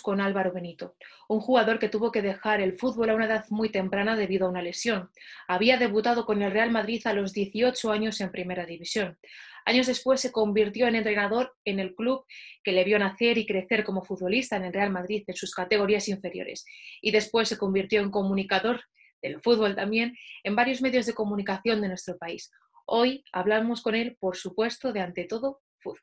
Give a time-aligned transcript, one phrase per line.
[0.00, 0.94] con Álvaro Benito,
[1.28, 4.50] un jugador que tuvo que dejar el fútbol a una edad muy temprana debido a
[4.50, 5.10] una lesión.
[5.48, 9.18] Había debutado con el Real Madrid a los 18 años en Primera División.
[9.64, 12.24] Años después se convirtió en entrenador en el club
[12.62, 16.08] que le vio nacer y crecer como futbolista en el Real Madrid en sus categorías
[16.08, 16.64] inferiores.
[17.00, 18.82] Y después se convirtió en comunicador
[19.22, 22.50] del fútbol también en varios medios de comunicación de nuestro país.
[22.86, 26.00] Hoy hablamos con él, por supuesto, de ante todo fútbol.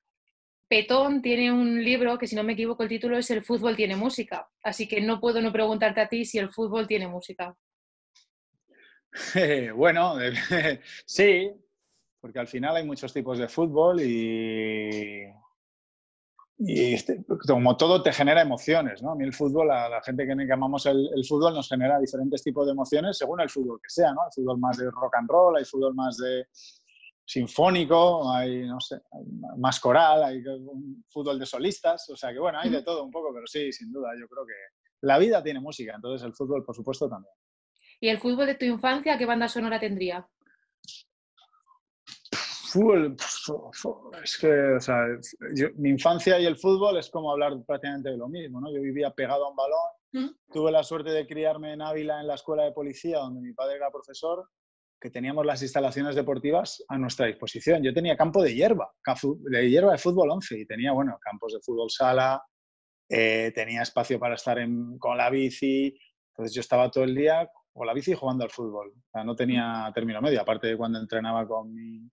[0.68, 3.96] Petón tiene un libro que, si no me equivoco, el título es El fútbol tiene
[3.96, 4.48] música.
[4.64, 7.56] Así que no puedo no preguntarte a ti si el fútbol tiene música.
[9.76, 10.16] bueno,
[11.06, 11.52] sí,
[12.20, 15.24] porque al final hay muchos tipos de fútbol y,
[16.58, 19.12] y este, como todo te genera emociones, ¿no?
[19.12, 22.42] A mí el fútbol, a la gente que amamos el, el, fútbol nos genera diferentes
[22.44, 24.24] tipos de emociones según el fútbol que sea, ¿no?
[24.24, 26.48] Hay fútbol más de rock and roll, hay fútbol más de
[27.26, 29.02] sinfónico, hay, no sé,
[29.58, 33.12] más coral, hay un fútbol de solistas, o sea que bueno, hay de todo un
[33.12, 34.54] poco, pero sí, sin duda, yo creo que
[35.02, 37.34] la vida tiene música, entonces el fútbol, por supuesto, también.
[38.00, 40.28] ¿Y el fútbol de tu infancia, qué banda sonora tendría?
[42.68, 43.16] Fútbol,
[44.22, 45.06] es que, o sea,
[45.78, 48.72] mi infancia y el fútbol es como hablar prácticamente de lo mismo, ¿no?
[48.72, 52.36] Yo vivía pegado a un balón, tuve la suerte de criarme en Ávila en la
[52.36, 54.50] escuela de policía, donde mi padre era profesor,
[55.06, 57.84] que teníamos las instalaciones deportivas a nuestra disposición.
[57.84, 58.92] Yo tenía campo de hierba,
[59.52, 62.44] de hierba de fútbol 11 y tenía, bueno, campos de fútbol sala,
[63.08, 64.58] eh, tenía espacio para estar
[64.98, 65.96] con la bici,
[66.32, 68.94] entonces yo estaba todo el día con la bici jugando al fútbol.
[68.98, 72.10] O sea, no tenía término medio, aparte de cuando entrenaba con mi,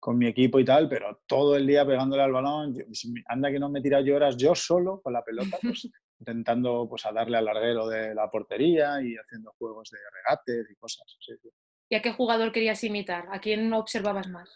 [0.00, 2.74] con mi equipo y tal, pero todo el día pegándole al balón,
[3.26, 7.06] anda que no me tira yo horas yo solo con la pelota, pues intentando pues,
[7.06, 11.04] a darle al larguero de la portería y haciendo juegos de regates y cosas.
[11.20, 11.48] Sí, sí.
[11.92, 13.28] ¿Y a qué jugador querías imitar?
[13.30, 14.48] ¿A quién observabas más?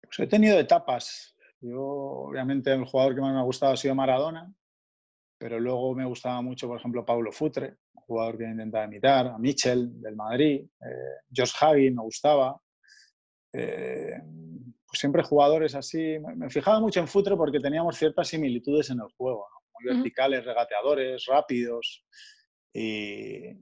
[0.00, 1.36] Pues he tenido etapas.
[1.60, 1.82] Yo,
[2.28, 4.54] obviamente, el jugador que más me ha gustado ha sido Maradona,
[5.36, 9.38] pero luego me gustaba mucho, por ejemplo, Paulo Futre, un jugador que intentaba imitar, a
[9.38, 12.62] Michel del Madrid, eh, Josh Hagi me gustaba.
[13.52, 14.20] Eh,
[14.86, 16.16] pues siempre jugadores así.
[16.36, 21.24] Me fijaba mucho en Futre porque teníamos ciertas similitudes en el juego, muy verticales, regateadores,
[21.26, 22.04] rápidos.
[22.74, 23.54] Y,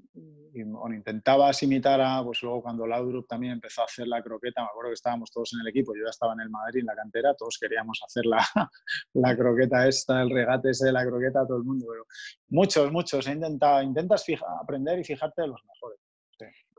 [0.64, 4.68] bueno, intentaba imitar a, pues luego cuando Laudrup también empezó a hacer la croqueta, me
[4.68, 6.94] acuerdo que estábamos todos en el equipo, yo ya estaba en el Madrid, en la
[6.94, 8.38] cantera, todos queríamos hacer la,
[9.14, 12.04] la croqueta esta, el regate ese de la croqueta, todo el mundo, pero
[12.48, 14.24] muchos, muchos, he intentado, intentas
[14.60, 15.98] aprender y fijarte de los mejores.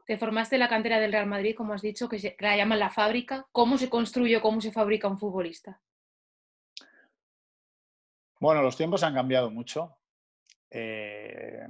[0.05, 2.57] Te formaste en la cantera del Real Madrid, como has dicho, que, se, que la
[2.57, 3.47] llaman la fábrica.
[3.51, 5.79] ¿Cómo se construye, cómo se fabrica un futbolista?
[8.39, 9.97] Bueno, los tiempos han cambiado mucho.
[10.69, 11.67] Eh,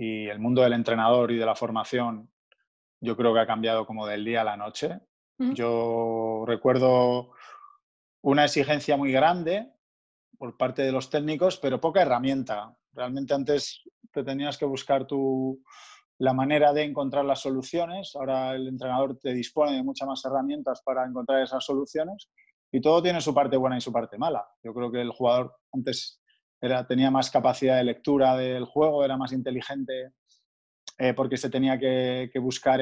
[0.00, 2.30] y el mundo del entrenador y de la formación
[3.02, 4.98] yo creo que ha cambiado como del día a la noche.
[5.38, 7.32] Yo recuerdo
[8.22, 9.72] una exigencia muy grande
[10.38, 12.76] por parte de los técnicos, pero poca herramienta.
[12.92, 15.62] Realmente antes te tenías que buscar tu,
[16.18, 18.12] la manera de encontrar las soluciones.
[18.16, 22.28] Ahora el entrenador te dispone de muchas más herramientas para encontrar esas soluciones
[22.70, 24.46] y todo tiene su parte buena y su parte mala.
[24.62, 26.19] Yo creo que el jugador antes
[26.86, 30.12] tenía más capacidad de lectura del juego, era más inteligente
[31.02, 32.80] eh, porque se tenía que, buscar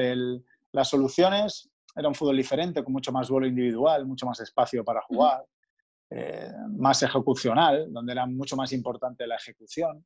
[0.73, 1.69] las soluciones.
[1.95, 5.45] Era un fútbol diferente, con mucho más vuelo individual, mucho más espacio para jugar,
[6.09, 10.05] eh, más ejecucional, donde era mucho más importante la ejecución.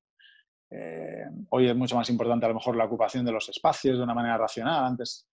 [0.69, 4.03] Eh, hoy es mucho más importante a lo mejor la ocupación de los espacios de
[4.03, 4.85] una manera racional.
[4.85, 5.27] Antes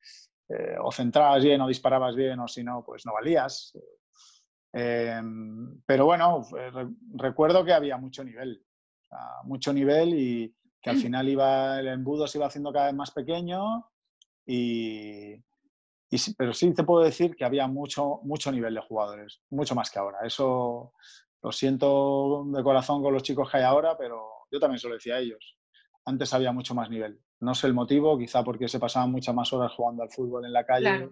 [0.83, 3.73] o centrabas bien o disparabas bien o si no, pues no valías.
[4.73, 6.47] Em, pero bueno,
[7.15, 8.65] recuerdo que había mucho nivel,
[9.45, 11.01] mucho nivel y que al mm.
[11.01, 13.91] final iba, el embudo se iba haciendo cada vez más pequeño
[14.47, 15.35] y,
[16.37, 19.99] pero sí te puedo decir que había mucho, mucho nivel de jugadores, mucho más que
[19.99, 20.19] ahora.
[20.25, 20.93] Eso
[21.43, 24.95] lo siento de corazón con los chicos que hay ahora, pero yo también se lo
[24.95, 25.57] decía a ellos.
[26.05, 27.21] Antes había mucho más nivel.
[27.41, 30.53] No sé el motivo, quizá porque se pasaban muchas más horas jugando al fútbol en
[30.53, 31.11] la calle.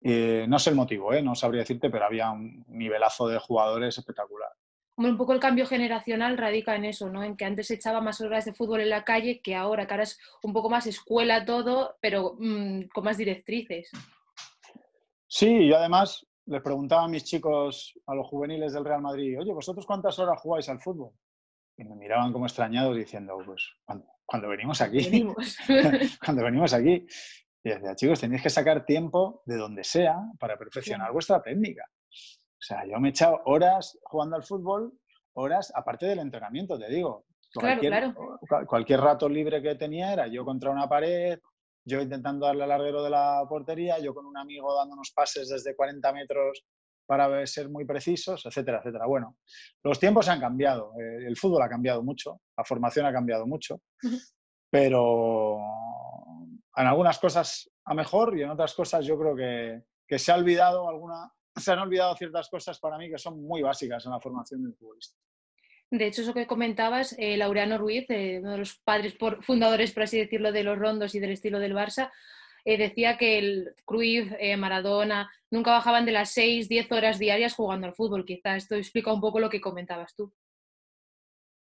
[0.00, 1.22] Eh, no sé el motivo, ¿eh?
[1.22, 4.50] no sabría decirte, pero había un nivelazo de jugadores espectacular.
[4.96, 7.24] un poco el cambio generacional radica en eso, ¿no?
[7.24, 9.94] En que antes se echaba más horas de fútbol en la calle que ahora, que
[9.94, 13.90] ahora es un poco más escuela todo, pero mm, con más directrices.
[15.26, 19.52] Sí, y además les preguntaba a mis chicos, a los juveniles del Real Madrid, oye,
[19.52, 21.12] ¿vosotros cuántas horas jugáis al fútbol?
[21.76, 23.70] Y me miraban como extrañados diciendo, pues
[24.24, 25.26] cuando, venimos aquí,
[26.24, 27.06] cuando venimos aquí.
[27.68, 31.84] Y decía, chicos, tenéis que sacar tiempo de donde sea para perfeccionar vuestra técnica.
[31.86, 34.98] O sea, yo me he echado horas jugando al fútbol,
[35.34, 37.26] horas, aparte del entrenamiento, te digo.
[37.52, 38.14] Cualquier,
[38.66, 41.38] cualquier rato libre que tenía era yo contra una pared,
[41.84, 45.76] yo intentando darle al larguero de la portería, yo con un amigo dándonos pases desde
[45.76, 46.64] 40 metros
[47.04, 49.06] para ser muy precisos, etcétera, etcétera.
[49.06, 49.36] Bueno,
[49.82, 53.82] los tiempos han cambiado, eh, el fútbol ha cambiado mucho, la formación ha cambiado mucho,
[54.70, 55.58] pero
[56.78, 60.36] en algunas cosas a mejor y en otras cosas yo creo que, que se ha
[60.36, 64.20] olvidado alguna, se han olvidado ciertas cosas para mí que son muy básicas en la
[64.20, 65.18] formación del futbolista.
[65.90, 70.02] De hecho, eso que comentabas, eh, Laureano Ruiz, eh, uno de los padres fundadores, por
[70.02, 72.12] así decirlo, de los rondos y del estilo del Barça,
[72.66, 77.86] eh, decía que el Cruyff, Maradona, nunca bajaban de las 6, 10 horas diarias jugando
[77.86, 78.26] al fútbol.
[78.26, 80.30] Quizá esto explica un poco lo que comentabas tú.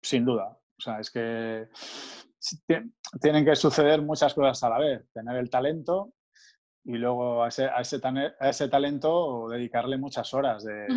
[0.04, 0.56] Sin duda.
[0.78, 1.68] O sea, es que
[3.22, 5.12] tienen que suceder muchas cosas a la vez.
[5.14, 6.14] Tener el talento
[6.84, 10.88] y luego a ese, a ese, talento dedicarle muchas horas de,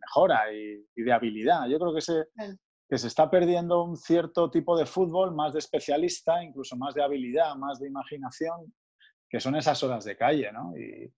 [0.00, 1.66] mejora y, de habilidad.
[1.68, 2.26] Yo creo que se,
[2.88, 7.02] que se está perdiendo un cierto tipo de fútbol más de especialista, incluso más de
[7.02, 8.72] habilidad, más de imaginación,
[9.28, 10.52] que son esas horas de calle.
[10.52, 10.76] ¿no?
[10.76, 11.12] Y,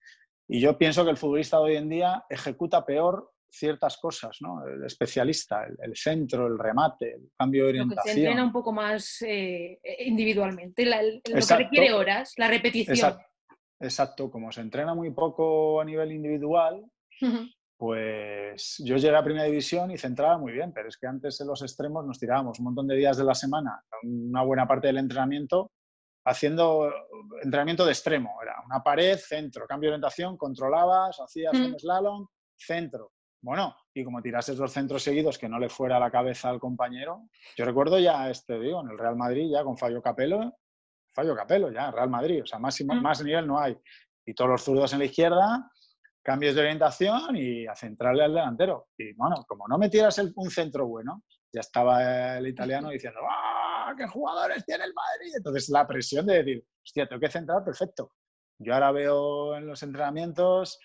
[0.48, 4.66] y yo pienso que el futbolista de hoy en día ejecuta peor ciertas cosas, ¿no?
[4.66, 7.96] El especialista, el, centro, el remate, el cambio de orientación.
[7.96, 13.16] Lo que se entrena un poco más eh, individualmente, lo que requiere horas, la repetición.
[13.80, 14.30] Exacto.
[14.30, 16.84] como se entrena muy poco a nivel individual,
[17.76, 21.48] pues yo llegué a Primera División y centraba muy bien, pero es que antes en
[21.48, 24.98] los extremos nos tirábamos un montón de días de la semana, una buena parte del
[24.98, 25.70] entrenamiento,
[26.24, 26.90] haciendo
[27.42, 28.38] entrenamiento de extremo.
[28.42, 33.12] Era una pared, centro, cambio de orientación, controlabas, hacías un slalom, centro.
[33.44, 36.58] Bueno, y como tirases dos centros seguidos que no le fuera a la cabeza al
[36.58, 40.54] compañero, yo recuerdo ya, este, digo, en el Real Madrid, ya con Fabio Capello,
[41.14, 43.02] Fabio Capello, ya, Real Madrid, o sea, más, mm.
[43.02, 43.76] más nivel no hay.
[44.24, 45.70] Y todos los zurdos en la izquierda,
[46.22, 48.88] cambios de orientación y a centrarle al delantero.
[48.96, 54.06] Y bueno, como no metieras un centro bueno, ya estaba el italiano diciendo, ¡ah, qué
[54.06, 55.34] jugadores tiene el Madrid!
[55.36, 58.12] Entonces la presión de decir, hostia, tengo que centrar, perfecto.
[58.58, 60.78] Yo ahora veo en los entrenamientos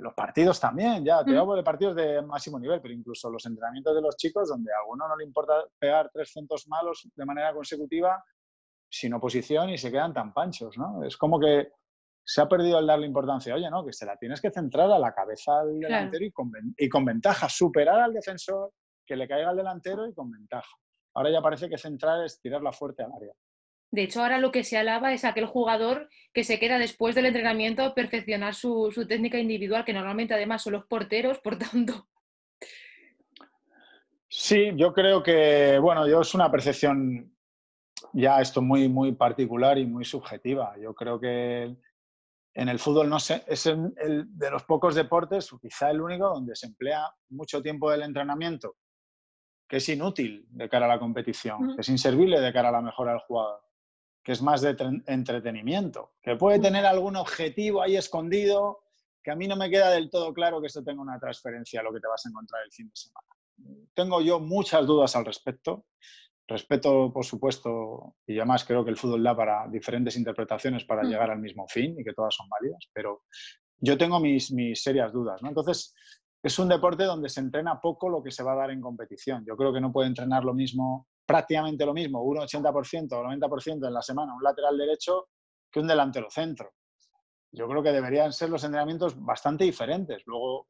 [0.00, 3.94] los partidos también, ya, te hablo de partidos de máximo nivel, pero incluso los entrenamientos
[3.94, 7.52] de los chicos, donde a alguno no le importa pegar tres centos malos de manera
[7.52, 8.24] consecutiva,
[8.90, 11.04] sin oposición y se quedan tan panchos, ¿no?
[11.04, 11.72] Es como que
[12.24, 13.84] se ha perdido el darle importancia, oye, ¿no?
[13.84, 17.04] Que se la tienes que centrar a la cabeza del delantero y, con, y con
[17.04, 18.72] ventaja, superar al defensor,
[19.06, 20.76] que le caiga al delantero y con ventaja.
[21.14, 23.32] Ahora ya parece que centrar es tirarla fuerte al área.
[23.92, 27.26] De hecho, ahora lo que se alaba es aquel jugador que se queda después del
[27.26, 32.08] entrenamiento a perfeccionar su, técnica individual, que normalmente además son los porteros, por tanto.
[34.26, 37.36] Sí, yo creo que, bueno, yo es una percepción
[38.14, 40.74] ya esto muy, muy particular y muy subjetiva.
[40.78, 41.76] Yo creo que
[42.54, 43.92] en el fútbol no sé, es el,
[44.26, 48.76] de los pocos deportes, quizá el único, donde se emplea mucho tiempo del entrenamiento,
[49.68, 52.80] que es inútil de cara a la competición, que es inservible de cara a la
[52.80, 53.60] mejora del jugador
[54.22, 54.76] que es más de
[55.06, 58.84] entretenimiento, que puede tener algún objetivo ahí escondido,
[59.22, 61.82] que a mí no me queda del todo claro que esto tenga una transferencia a
[61.82, 63.26] lo que te vas a encontrar el fin de semana.
[63.94, 65.86] Tengo yo muchas dudas al respecto.
[66.48, 71.06] Respeto, por supuesto, y además creo que el fútbol da para diferentes interpretaciones para mm.
[71.06, 73.22] llegar al mismo fin y que todas son válidas, pero
[73.78, 75.40] yo tengo mis, mis serias dudas.
[75.42, 75.48] ¿no?
[75.48, 75.94] Entonces,
[76.42, 79.44] es un deporte donde se entrena poco lo que se va a dar en competición.
[79.46, 83.86] Yo creo que no puede entrenar lo mismo prácticamente lo mismo, un 80% o 90%
[83.86, 85.28] en la semana, un lateral derecho
[85.70, 86.74] que un delantero centro.
[87.50, 90.68] Yo creo que deberían ser los entrenamientos bastante diferentes, luego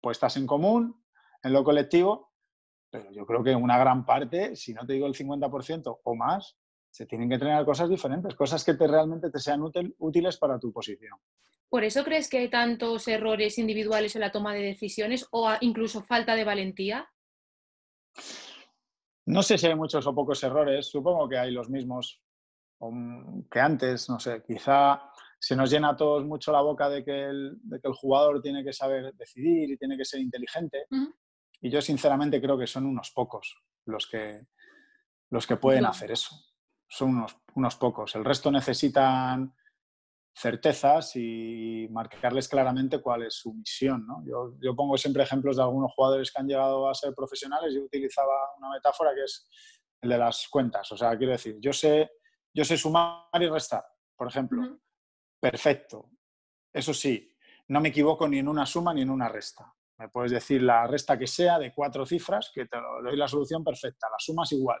[0.00, 1.00] puestas en común,
[1.44, 2.32] en lo colectivo,
[2.90, 6.56] pero yo creo que una gran parte, si no te digo el 50% o más,
[6.90, 9.62] se tienen que entrenar cosas diferentes, cosas que te, realmente te sean
[9.98, 11.16] útiles para tu posición.
[11.68, 16.02] ¿Por eso crees que hay tantos errores individuales en la toma de decisiones o incluso
[16.02, 17.08] falta de valentía?
[19.26, 22.22] No sé si hay muchos o pocos errores, supongo que hay los mismos
[23.50, 27.24] que antes, no sé, quizá se nos llena a todos mucho la boca de que
[27.24, 27.58] el,
[27.94, 30.86] jugador tiene que saber decidir y tiene que ser inteligente.
[31.60, 34.46] Y yo sinceramente creo que son unos pocos los que,
[35.30, 36.36] los que pueden hacer eso.
[36.86, 38.14] Son unos, unos pocos.
[38.14, 39.54] El resto necesitan
[40.34, 44.04] certezas y marcarles claramente cuál es su misión.
[44.06, 44.22] ¿no?
[44.26, 47.72] Yo, yo, pongo siempre ejemplos de algunos jugadores que han llegado a ser profesionales.
[47.74, 49.48] Yo utilizaba una metáfora que es
[50.00, 50.90] el de las cuentas.
[50.92, 52.10] O sea, quiero decir, yo sé,
[52.52, 53.84] yo sé sumar y restar,
[54.16, 54.80] por ejemplo.
[55.40, 56.10] Perfecto.
[56.72, 57.32] Eso sí,
[57.68, 59.72] no me equivoco ni en una suma ni en una resta.
[59.98, 63.62] Me puedes decir la resta que sea de cuatro cifras, que te doy la solución
[63.62, 64.08] perfecta.
[64.10, 64.80] La suma es igual.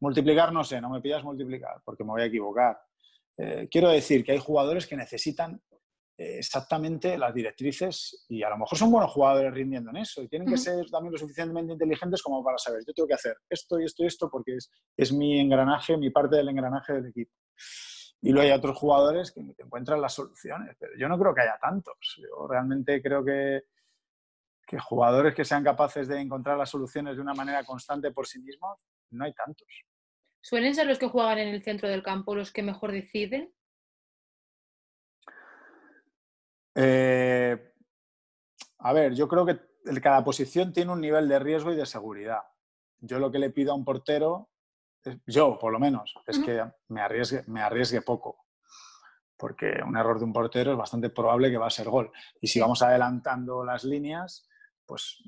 [0.00, 2.78] Multiplicar no sé, no me pidas multiplicar porque me voy a equivocar.
[3.36, 5.60] Eh, quiero decir que hay jugadores que necesitan
[6.16, 10.28] eh, exactamente las directrices y a lo mejor son buenos jugadores rindiendo en eso y
[10.28, 13.80] tienen que ser también lo suficientemente inteligentes como para saber, yo tengo que hacer esto
[13.80, 17.32] y esto y esto porque es, es mi engranaje, mi parte del engranaje del equipo.
[18.22, 21.58] Y luego hay otros jugadores que encuentran las soluciones, pero yo no creo que haya
[21.60, 21.94] tantos.
[22.16, 23.64] Yo realmente creo que,
[24.66, 28.40] que jugadores que sean capaces de encontrar las soluciones de una manera constante por sí
[28.40, 28.78] mismos,
[29.10, 29.66] no hay tantos.
[30.44, 33.50] ¿Suelen ser los que juegan en el centro del campo los que mejor deciden?
[36.74, 37.72] Eh,
[38.80, 39.58] a ver, yo creo que
[40.02, 42.42] cada posición tiene un nivel de riesgo y de seguridad.
[42.98, 44.50] Yo lo que le pido a un portero,
[45.26, 48.44] yo por lo menos, es que me arriesgue, me arriesgue poco.
[49.38, 52.12] Porque un error de un portero es bastante probable que va a ser gol.
[52.42, 54.46] Y si vamos adelantando las líneas,
[54.84, 55.22] pues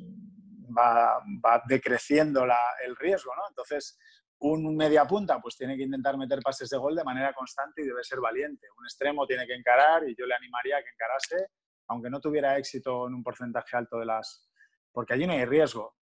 [0.76, 1.22] va,
[1.66, 3.44] decreciendo el riesgo, ¿no?
[3.48, 3.98] Entonces,
[4.40, 7.86] un media punta pues tiene que intentar meter pases de gol de manera constante y
[7.86, 8.66] debe ser valiente.
[8.78, 11.52] Un extremo tiene que encarar y yo le animaría a que encarase,
[11.88, 14.50] aunque no tuviera éxito en un porcentaje alto de las...
[14.92, 15.96] Porque allí no hay riesgo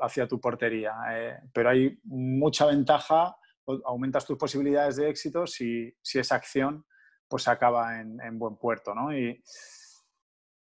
[0.00, 3.36] hacia tu portería, eh, pero hay mucha ventaja,
[3.84, 6.86] aumentas tus posibilidades de éxito si, si esa acción
[7.26, 9.16] pues acaba en, en buen puerto, ¿no?
[9.16, 9.42] Y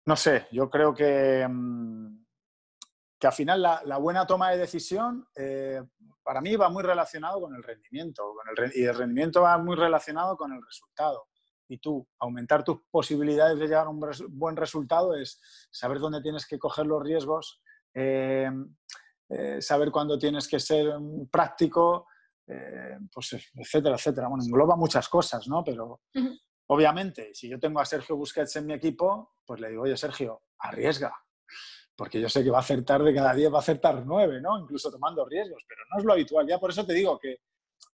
[0.05, 1.45] no sé, yo creo que...
[1.47, 2.24] Mm,
[3.19, 5.81] que al final la, buena toma de decisión eh,
[6.23, 8.33] para mí va muy relacionado con el rendimiento
[8.73, 11.27] y el rendimiento va muy relacionado con el resultado.
[11.67, 15.39] Y tú, aumentar tus posibilidades de llegar a un buen resultado es
[15.71, 17.61] saber dónde tienes que coger los riesgos,
[17.93, 18.51] eh,
[19.29, 20.93] eh, saber cuándo tienes que ser
[21.31, 22.07] práctico,
[23.11, 24.27] pues etcétera, etcétera.
[24.27, 25.63] Bueno, engloba muchas cosas, ¿no?
[25.63, 26.01] Pero
[26.67, 30.43] obviamente, si yo tengo a Sergio Busquets en mi equipo, pues le digo, oye, Sergio,
[30.59, 31.15] arriesga,
[31.95, 34.59] porque yo sé que va a acertar de cada día, va a acertar nueve, ¿no?
[34.59, 36.47] Incluso tomando riesgos, pero no es lo habitual.
[36.47, 37.37] Ya por eso te digo que,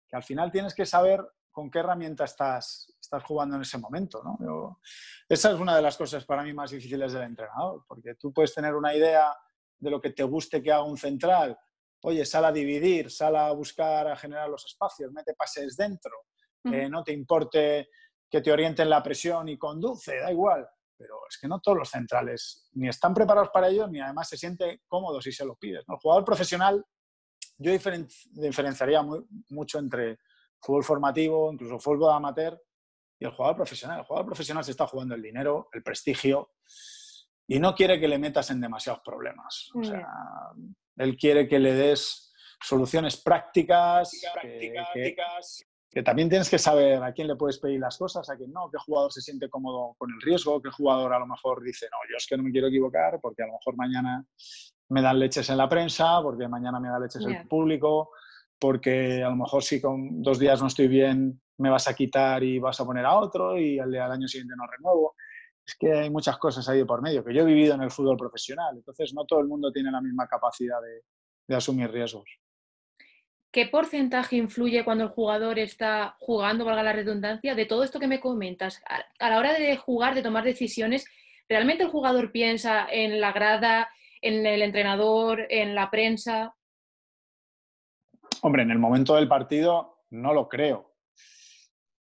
[0.07, 4.23] que al final tienes que saber con qué herramienta estás, estás jugando en ese momento,
[4.23, 4.79] ¿no?
[5.27, 8.55] esa es una de las cosas para mí más difíciles del entrenador, porque tú puedes
[8.55, 9.35] tener una idea
[9.79, 11.59] de lo que te guste que haga un central.
[12.03, 16.13] Oye, sal a dividir, sal a buscar, a generar los espacios, mete pases dentro,
[16.65, 17.89] eh, no te importe
[18.29, 21.91] que te orienten la presión y conduce, da igual pero es que no todos los
[21.91, 25.85] centrales ni están preparados para ello, ni además se siente cómodo si se lo pides.
[25.89, 26.85] El jugador profesional,
[27.59, 29.03] yo diferenciaría
[29.51, 30.19] mucho entre
[30.61, 32.61] fútbol formativo, incluso fútbol amateur,
[33.19, 34.01] y el jugador profesional.
[34.01, 36.53] El jugador profesional se está jugando el dinero, el prestigio,
[37.47, 39.71] y no quiere que le metas en demasiados problemas.
[39.75, 40.07] O sea,
[40.97, 45.66] él quiere que le des soluciones prácticas, prácticas que
[46.03, 48.79] también tienes que saber a quién le puedes pedir las cosas, a quién no, qué
[48.79, 52.17] jugador se siente cómodo con el riesgo, qué jugador a lo mejor dice, no, yo
[52.17, 54.25] es que no me quiero equivocar porque a lo mejor mañana
[54.91, 58.11] me dan leches en la prensa, porque mañana me da leches el público,
[58.59, 62.43] porque a lo mejor si con dos días no estoy bien me vas a quitar
[62.45, 65.15] y vas a poner a otro y al, al año siguiente no renuevo.
[65.67, 68.19] Es que hay muchas cosas ahí por medio, que yo he vivido en el fútbol
[68.19, 70.79] profesional, entonces no todo el mundo tiene la misma capacidad
[71.49, 72.29] de asumir riesgos.
[73.57, 78.07] ¿Qué porcentaje influye cuando el jugador está jugando, valga la redundancia, de todo esto que
[78.07, 78.83] me comentas?
[79.19, 81.07] A la hora de jugar, de tomar decisiones,
[81.49, 83.89] ¿realmente el jugador piensa en la grada,
[84.21, 86.55] en el entrenador, en la prensa?
[88.43, 90.95] Hombre, en el momento del partido no lo creo.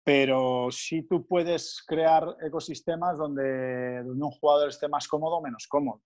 [0.03, 6.01] Pero sí tú puedes crear ecosistemas donde, un jugador esté más cómodo o menos cómodo.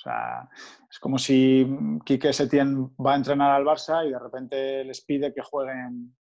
[0.00, 0.48] O sea,
[0.90, 1.66] es como si
[2.06, 6.16] Quique Setién va a entrenar al Barça y de repente les pide que jueguen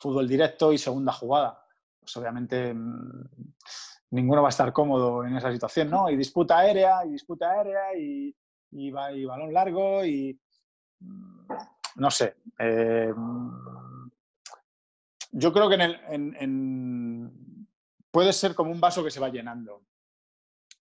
[0.00, 1.62] fútbol directo y segunda jugada.
[2.00, 3.28] Pues obviamente mm,
[4.12, 6.08] ninguno va a estar cómodo en esa situación, ¿no?
[6.08, 8.34] Y disputa aérea, y disputa aérea, y,
[8.70, 10.40] y, balón largo, y
[11.00, 11.48] mm,
[11.96, 12.36] no sé.
[12.58, 13.12] Eh,
[15.32, 17.30] yo creo que en
[18.10, 19.82] puede ser como un vaso que se va llenando.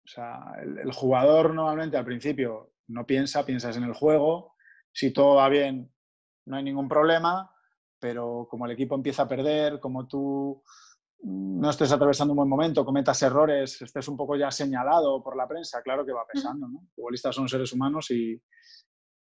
[0.08, 4.56] O sea, el, jugador normalmente al principio no piensa, piensas en el juego.
[4.94, 5.94] Si todo va bien,
[6.46, 7.52] no hay ningún problema,
[8.00, 10.64] pero como el equipo empieza a perder, como tú
[11.24, 15.46] no estés atravesando un buen momento, cometas errores, estés un poco ya señalado por la
[15.46, 16.70] prensa, claro que va pesando.
[16.70, 16.80] ¿no?
[16.84, 18.42] Los futbolistas son seres humanos y,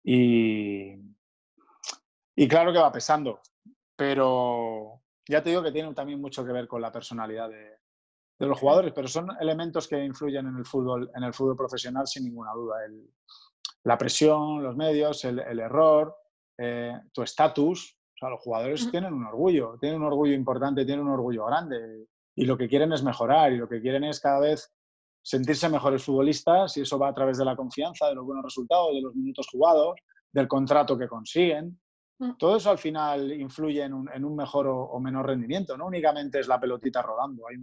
[0.03, 0.94] y,
[2.36, 3.39] y, claro que va pesando.
[3.96, 7.77] Pero ya te digo que tiene también mucho que ver con la personalidad de,
[8.38, 12.06] de los jugadores, pero son elementos que influyen en el fútbol, en el fútbol profesional
[12.08, 12.77] sin ninguna duda.
[13.84, 16.15] la presión, los medios, el, error,
[16.58, 17.98] eh, tu estatus.
[18.15, 22.08] O sea, los jugadores tienen un orgullo, tienen un orgullo importante, tienen un orgullo grande
[22.36, 24.74] y lo que quieren es mejorar y lo que quieren es cada vez
[25.22, 28.94] sentirse mejores futbolistas y eso va a través de la confianza, de los buenos resultados,
[28.94, 29.96] de los minutos jugados,
[30.32, 31.80] del contrato que consiguen.
[32.20, 32.34] Mm.
[32.38, 36.60] Todo eso al final influye en un, mejor o, menor rendimiento, no únicamente es la
[36.60, 37.48] pelotita rodando.
[37.48, 37.58] Hay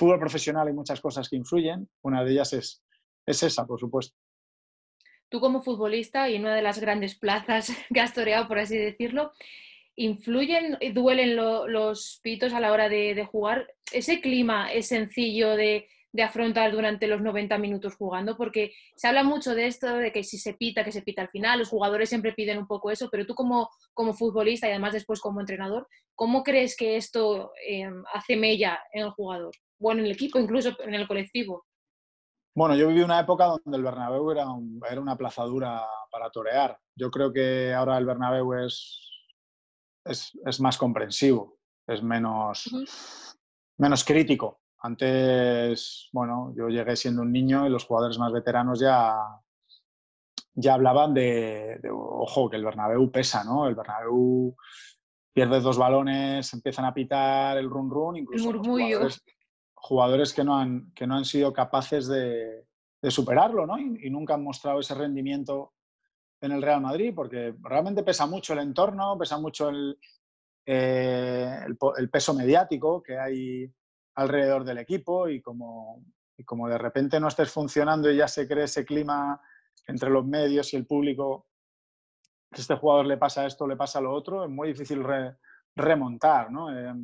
[0.00, 2.82] fútbol profesional hay muchas cosas que influyen, una de ellas es,
[3.26, 4.16] es esa, por supuesto.
[5.28, 8.78] Tú como futbolista y en una de las grandes plazas que has toreado, por así
[8.78, 9.32] decirlo,
[9.96, 13.66] ¿influyen y duelen los pitos a la hora de, jugar?
[13.92, 18.38] ¿Ese clima es sencillo de, de afrontar durante los 90 minutos jugando?
[18.38, 21.28] Porque se habla mucho de esto, de que si se pita, que se pita al
[21.28, 24.94] final, los jugadores siempre piden un poco eso, pero tú como, como futbolista y además
[24.94, 29.52] después como entrenador, ¿cómo crees que esto eh, hace mella en el jugador?
[29.80, 31.64] Bueno, en el equipo, incluso en el colectivo.
[32.54, 34.46] Bueno, yo viví una época donde el Bernabéu era,
[34.90, 36.78] era una plazadura para torear.
[36.94, 39.00] Yo creo que ahora el Bernabéu es,
[40.04, 42.68] es, más comprensivo, es menos,
[43.78, 44.60] menos crítico.
[44.82, 49.16] Antes, bueno, yo llegué siendo un niño y los jugadores más veteranos ya,
[50.54, 53.66] ya hablaban de, ojo, que el Bernabéu pesa, ¿no?
[53.66, 54.54] El Bernabéu
[55.32, 59.22] pierde dos balones, empiezan a pitar el run run, incluso jugadores
[60.34, 62.66] que no han, que no han sido capaces de,
[63.08, 63.78] superarlo, ¿no?
[63.78, 65.72] Y, nunca han mostrado ese rendimiento
[66.40, 69.98] en el Real Madrid, porque realmente pesa mucho el entorno, pesa mucho el,
[70.66, 71.58] eh,
[71.96, 73.72] el, peso mediático que hay
[74.14, 76.04] alrededor del equipo y como,
[76.36, 79.40] y como de repente no estés funcionando y ya se cree ese clima
[79.86, 81.46] entre los medios y el público,
[82.52, 85.02] que este jugador le pasa esto, le pasa lo otro, es muy difícil
[85.74, 86.70] remontar, ¿no?
[86.70, 86.94] Eh,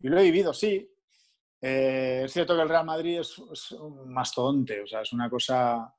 [0.00, 0.88] y lo he vivido, sí,
[1.64, 3.38] eh, es cierto que el Real Madrid es,
[3.70, 5.94] un mastodonte, o sea, es una cosa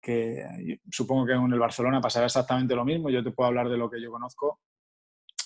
[0.00, 3.10] que supongo que en el Barcelona pasará exactamente lo mismo.
[3.10, 4.60] Yo te puedo hablar de lo que yo conozco.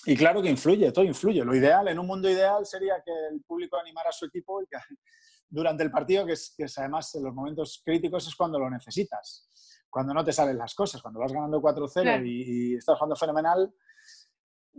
[0.05, 1.43] Y claro que influye, todo influye.
[1.43, 4.67] Lo ideal, en un mundo ideal, sería que el público animara a su equipo y
[4.67, 4.77] que,
[5.49, 9.49] durante el partido, que, es, que además en los momentos críticos es cuando lo necesitas,
[9.89, 13.73] cuando no te salen las cosas, cuando vas ganando 4-0 y, y, estás jugando fenomenal.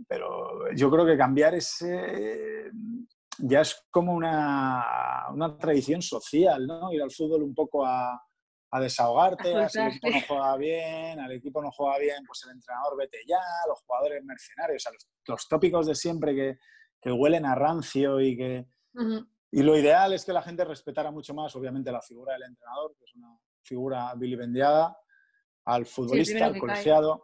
[0.07, 2.71] Pero yo creo que cambiar ese,
[3.39, 6.91] ya es como una, una, tradición social, ¿no?
[6.91, 8.21] Ir al fútbol un poco a,
[8.71, 12.43] a desahogarte, a si el equipo no juega bien, al equipo no juega bien, pues
[12.45, 16.57] el entrenador vete ya, los jugadores mercenarios, o los, los, tópicos de siempre que,
[17.01, 18.67] que, huelen a rancio y que...
[19.49, 22.93] Y lo ideal es que la gente respetara mucho más, obviamente, la figura del entrenador,
[22.97, 24.97] que es una figura vilipendiada,
[25.65, 27.23] al futbolista, al colegiado,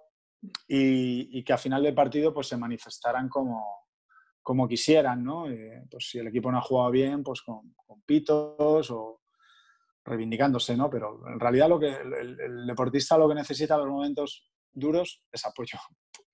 [0.68, 3.83] y, y, que a final del partido pues se manifestaran como,
[4.44, 5.50] como quisieran, ¿no?
[5.50, 7.74] Eh, pues si el equipo no ha jugado bien, pues con,
[8.06, 9.22] pitos o
[10.04, 10.90] reivindicándose, ¿no?
[10.90, 15.46] Pero en realidad lo que el, deportista lo que necesita en los momentos duros es
[15.46, 15.80] apoyo.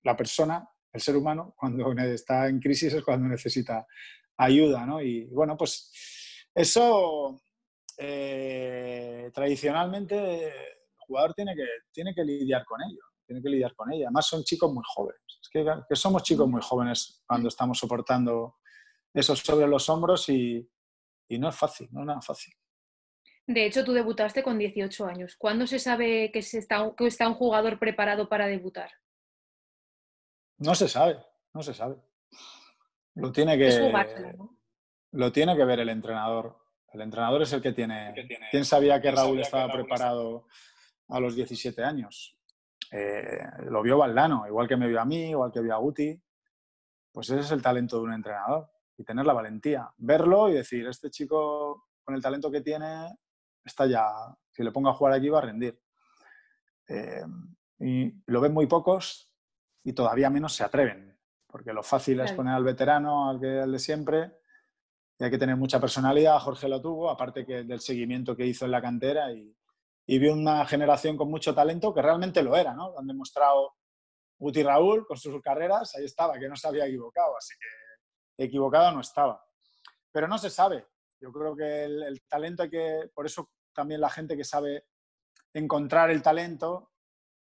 [0.02, 3.86] La persona, el ser humano, cuando está en crisis es cuando necesita
[4.36, 5.00] ayuda, ¿no?
[5.00, 5.92] Y bueno, pues
[6.52, 7.40] eso
[7.96, 13.92] eh, tradicionalmente el jugador tiene que, tiene que lidiar con ello tiene que lidiar con
[13.92, 14.06] ella.
[14.06, 15.22] Además son chicos muy jóvenes.
[15.40, 18.56] Es que, somos chicos muy jóvenes cuando estamos soportando
[19.14, 20.68] eso sobre los hombros y,
[21.38, 22.52] no es fácil, no es nada fácil.
[23.46, 25.36] De hecho, tú debutaste con 18 años.
[25.36, 28.90] ¿Cuándo se sabe que, se está, que está un jugador preparado para debutar?
[30.58, 31.96] No se sabe, no se sabe.
[33.14, 33.92] Lo tiene que,
[35.12, 36.58] lo tiene que ver el entrenador.
[36.92, 38.12] El entrenador es el que tiene.
[38.50, 40.46] ¿Quién sabía que Raúl estaba preparado
[41.08, 42.39] a los 17 años?
[42.90, 46.20] Eh, lo vio Valdano, igual que me vio a mí, igual que vio a Guti.
[47.12, 50.86] Pues ese es el talento de un entrenador y tener la valentía, verlo y decir,
[50.86, 53.16] este chico con el talento que tiene
[53.64, 54.06] está ya,
[54.50, 55.80] si le pongo a jugar aquí va a rendir.
[56.88, 57.24] Eh,
[57.78, 59.32] y lo ven muy pocos
[59.82, 63.72] y todavía menos se atreven, porque lo fácil es poner al veterano, al, que, al
[63.72, 64.32] de siempre,
[65.18, 68.64] y hay que tener mucha personalidad, Jorge lo tuvo, aparte que del seguimiento que hizo
[68.64, 69.56] en la cantera y,
[70.06, 72.98] y vi una generación con mucho talento que realmente lo era, ¿no?
[72.98, 73.74] Han demostrado
[74.38, 78.92] Guti Raúl con sus carreras, ahí estaba, que no se había equivocado, así que equivocado
[78.92, 79.44] no estaba.
[80.10, 80.86] Pero no se sabe.
[81.20, 84.86] Yo creo que el, talento hay que, por eso también la gente que sabe
[85.52, 86.92] encontrar el talento,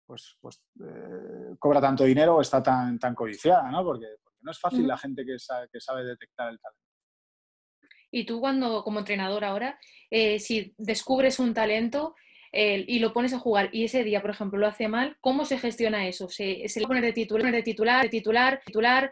[0.05, 3.83] pues, pues eh, cobra tanto dinero o está tan, tan codiciada, ¿no?
[3.83, 4.07] Porque,
[4.41, 6.89] no es fácil la gente que sabe, que sabe detectar el talento.
[8.11, 9.77] Y tú cuando, como entrenador ahora,
[10.09, 12.15] eh, si descubres un talento,
[12.51, 15.59] y lo pones a jugar y ese día, por ejemplo, lo hace mal, ¿cómo se
[15.59, 16.29] gestiona eso?
[16.29, 19.11] ¿Se, se le pone de titular, de titular, de titular, titular?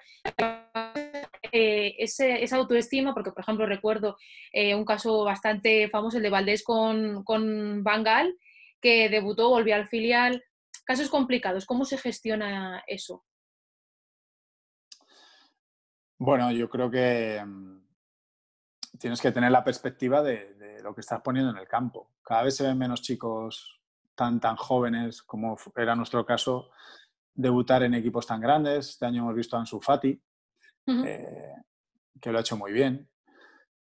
[1.51, 4.17] Eh, ese, esa autoestima, porque por ejemplo recuerdo
[4.51, 8.35] eh, un caso bastante famoso, el de Valdés con, con Bangal,
[8.81, 10.43] que debutó, volvió al filial.
[10.85, 13.25] Casos complicados, ¿cómo se gestiona eso?
[16.17, 17.81] Bueno, yo creo que mm,
[18.97, 20.55] tienes que tener la perspectiva de,
[20.87, 22.11] lo que estás poniendo en el campo.
[22.23, 23.81] Cada vez se ven menos chicos
[24.15, 26.69] tan, tan jóvenes como era nuestro caso
[27.33, 28.89] debutar en equipos tan grandes.
[28.89, 30.19] Este año hemos visto a Ansu Fati,
[30.87, 31.53] eh,
[32.21, 33.09] que lo ha hecho muy bien.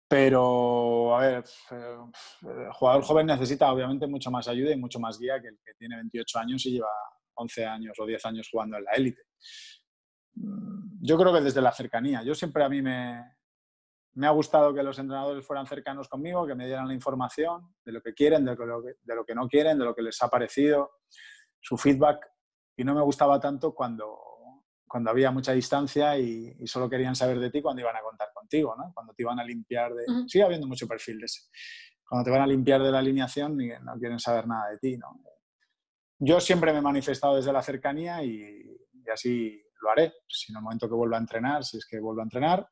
[0.08, 1.98] Pero, a ver, eh,
[2.42, 5.74] el jugador joven necesita obviamente mucho más ayuda y mucho más guía que el que
[5.76, 6.90] tiene 28 años y lleva
[7.36, 9.22] 11 años o 10 años jugando en la élite.
[10.36, 12.24] Mm, yo creo que desde la cercanía.
[12.24, 13.37] Yo siempre a mí me,
[14.18, 17.92] me ha gustado que los entrenadores fueran cercanos conmigo, que me dieran la información de
[17.92, 20.22] lo que quieren, de lo que, de lo que no quieren, de lo que les
[20.24, 21.02] ha parecido,
[21.62, 22.28] su feedback.
[22.76, 24.18] Y no me gustaba tanto cuando,
[24.88, 28.76] cuando había mucha distancia y, solo querían saber de ti cuando iban a contar contigo,
[28.76, 28.92] ¿no?
[28.92, 30.06] Cuando te iban a limpiar de...
[30.28, 31.42] Sigue habiendo mucho perfil de ese.
[32.10, 34.98] Cuando te van a limpiar de la alineación y no quieren saber nada de ti,
[34.98, 35.22] ¿no?
[36.18, 38.66] Yo siempre me he manifestado desde la cercanía y,
[39.14, 40.12] así lo haré.
[40.28, 42.68] Si en el momento que vuelva a entrenar, si es que vuelvo a entrenar,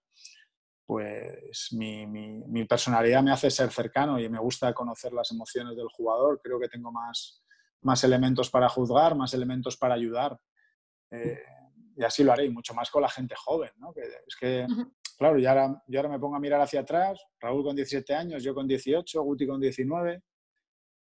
[0.86, 5.88] pues mi, mi, personalidad me hace ser cercano y me gusta conocer las emociones del
[5.88, 6.40] jugador.
[6.44, 7.44] Creo que tengo más,
[7.82, 10.40] más elementos para juzgar, más elementos para ayudar.
[11.10, 11.42] Eh,
[11.98, 13.94] y así lo haré, y mucho más con la gente joven, ¿no?
[13.94, 14.68] Que es que,
[15.18, 18.44] claro, yo ahora, yo ahora me pongo a mirar hacia atrás, Raúl con 17 años,
[18.44, 20.22] yo con 18, Guti con 19,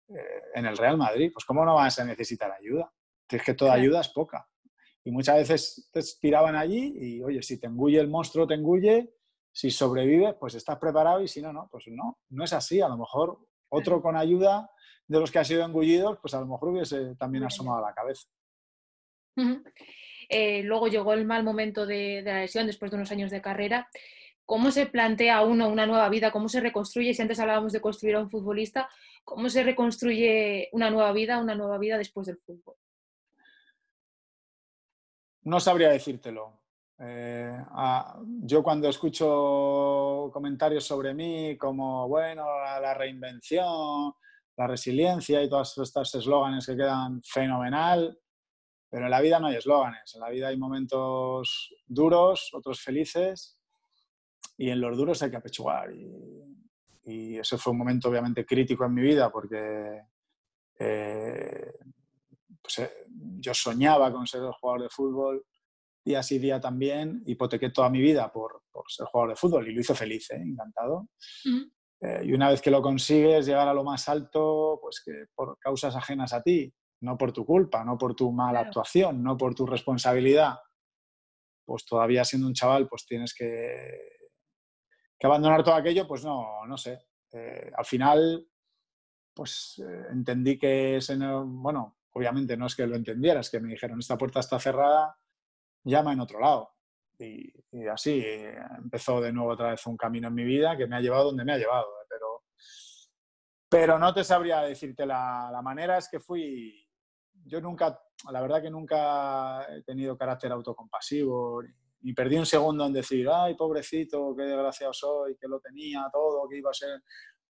[0.10, 2.91] eh, en el Real Madrid, pues ¿cómo no vas a necesitar ayuda?
[3.30, 4.46] Es que toda ayuda es poca.
[5.04, 9.13] Y muchas veces te tiraban allí y, oye, si te engulle el monstruo, te engulle,
[9.52, 12.82] si sobrevives, pues estás preparado y si no, no, pues no, no es así.
[12.82, 14.70] A lo mejor otro con ayuda
[15.08, 17.94] de los que han sido engullidos, pues a lo mejor hubiese también asomado a la
[17.94, 18.28] cabeza.
[20.30, 23.90] Eh, luego llegó el mal momento de, la lesión después de unos años de carrera.
[24.46, 26.32] ¿Cómo se plantea uno una nueva vida?
[26.32, 27.14] ¿Cómo se reconstruye?
[27.14, 28.90] Si antes hablábamos de construir a un futbolista,
[29.24, 32.76] ¿cómo se reconstruye una nueva vida, una nueva vida después del fútbol?
[35.44, 36.61] No sabría decírtelo.
[37.04, 37.58] Eh,
[38.44, 44.14] yo cuando escucho comentarios sobre mí como, bueno, la reinvención,
[44.56, 48.20] la resiliencia y todos estos eslóganes que quedan fenomenal,
[48.90, 53.58] pero en la vida no hay eslóganes, en la vida hay momentos duros, otros felices,
[54.58, 55.92] y en los duros hay que apechugar.
[55.96, 56.62] Y,
[57.04, 60.02] y ese fue un momento obviamente crítico en mi vida porque
[60.78, 61.74] eh,
[62.62, 63.06] pues, eh,
[63.40, 65.46] yo soñaba con ser el jugador de fútbol
[66.04, 69.74] día sí día también, hipotequé toda mi vida por, por ser jugador de fútbol y
[69.74, 70.42] lo hice feliz, ¿eh?
[70.42, 71.10] encantado.
[72.24, 75.96] y una vez que lo consigues, llegar a lo más alto, pues que por causas
[75.96, 79.66] ajenas a ti, no por tu culpa, no por tu mala actuación, no por tu
[79.66, 80.56] responsabilidad,
[81.66, 84.12] pues todavía siendo un chaval, pues tienes que,
[85.20, 87.00] que abandonar todo aquello, pues no, no sé.
[87.32, 88.48] Eh, al final,
[89.34, 93.70] pues eh, entendí que ese, bueno, obviamente no es que lo entendiera, es que me
[93.70, 95.18] dijeron, esta puerta está cerrada,
[95.84, 96.70] llama en otro lado.
[97.20, 97.54] Y,
[97.88, 101.02] así eh, empezó de nuevo otra vez un camino en mi vida que me ha
[101.02, 101.88] llevado donde me ha llevado.
[102.10, 102.44] Pero,
[103.70, 106.88] pero no te sabría decirte la, la manera, es que fui,
[107.46, 108.00] yo nunca,
[108.32, 111.62] la verdad que nunca he tenido carácter autocompasivo,
[112.02, 116.48] ni perdí un segundo en decir, ay, pobrecito, qué desgraciado soy, que lo tenía todo,
[116.48, 117.02] que iba a ser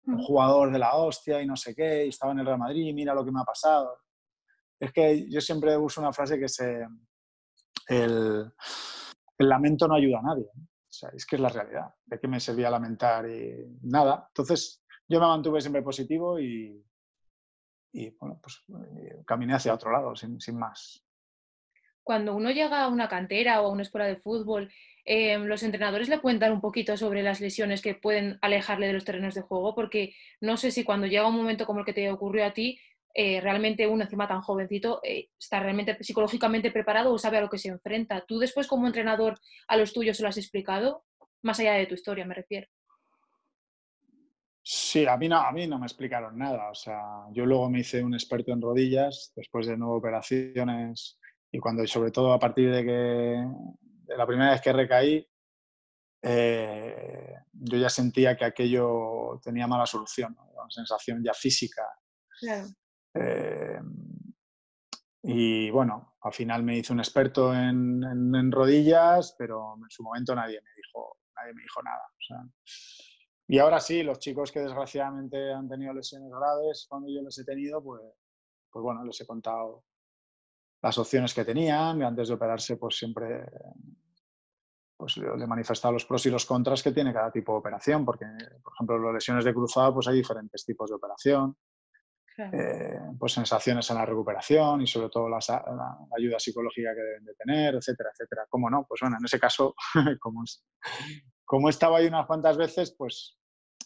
[0.07, 2.93] un jugador de la hostia y no sé qué, y estaba en el Real Madrid,
[2.93, 3.99] mira lo que me ha pasado.
[4.79, 6.59] Es que yo siempre uso una frase que es,
[7.91, 8.53] el,
[9.37, 10.49] lamento no ayuda a nadie.
[11.13, 11.93] Es que es la realidad.
[12.05, 13.29] ¿De qué me servía lamentar?
[13.29, 14.25] Y nada.
[14.27, 16.83] Entonces, yo me mantuve siempre positivo y,
[17.91, 18.63] y bueno, pues
[19.01, 21.03] eh, caminé hacia otro lado, sin, más.
[22.03, 24.71] Cuando uno llega a una cantera o a una escuela de fútbol,
[25.03, 29.05] eh, los entrenadores le cuentan un poquito sobre las lesiones que pueden alejarle de los
[29.05, 32.09] terrenos de juego, porque no sé si cuando llega un momento como el que te
[32.09, 32.79] ocurrió a ti,
[33.13, 37.57] eh, realmente uno encima tan jovencito está realmente psicológicamente preparado o sabe a lo que
[37.57, 38.23] se enfrenta.
[38.27, 41.05] ¿Tú después como entrenador a los tuyos se lo has explicado?
[41.41, 42.67] Más allá de tu historia, me refiero.
[44.63, 46.69] Sí, a mí, no, a mí no me explicaron nada.
[46.69, 51.19] O sea, yo luego me hice un experto en rodillas después de nueve operaciones
[51.51, 55.27] y cuando, sobre todo a partir de que la primera vez que recaí,
[56.21, 61.83] eh, yo ya sentía que aquello tenía mala solución, una sensación ya física.
[62.39, 62.67] Claro.
[63.13, 63.79] Eh,
[65.23, 70.59] y bueno, al final me hice un experto en, rodillas, pero en su momento nadie
[70.61, 72.01] me dijo, nadie me dijo nada.
[73.47, 77.43] Y ahora sí, los chicos que desgraciadamente han tenido lesiones graves, cuando yo les he
[77.43, 78.01] tenido, pues,
[78.71, 79.83] pues bueno, les he contado
[80.81, 83.45] las opciones que tenían antes de operarse, pues siempre
[84.97, 88.05] pues le he manifestado los pros y los contras que tiene cada tipo de operación,
[88.05, 88.25] porque,
[88.63, 91.57] por ejemplo, las lesiones de cruzado, pues hay diferentes tipos de operación,
[92.37, 95.39] eh, pues sensaciones en la recuperación y sobre todo la,
[96.17, 98.45] ayuda psicológica que deben de tener, etcétera, etcétera.
[98.49, 98.85] ¿Cómo no?
[98.87, 99.75] Pues bueno, en ese caso,
[100.19, 100.43] como,
[101.45, 103.37] como estaba ahí unas cuantas veces, pues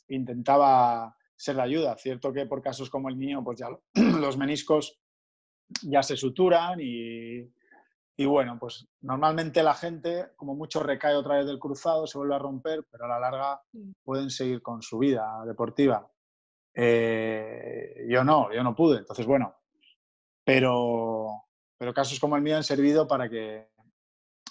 [0.10, 1.98] intentaba ser de ayuda.
[1.98, 3.70] Cierto que por casos como el mío, pues ya
[4.20, 5.00] los meniscos
[5.82, 7.52] ya se suturan y,
[8.26, 12.40] bueno, pues normalmente la gente, como mucho, recae otra vez del cruzado, se vuelve a
[12.40, 13.62] romper, pero a la larga
[14.04, 16.08] pueden seguir con su vida deportiva.
[16.76, 19.00] Eh, yo no, yo no pude.
[19.00, 19.56] Entonces, bueno,
[20.44, 21.46] pero,
[21.78, 23.70] pero casos como el mío han servido para que,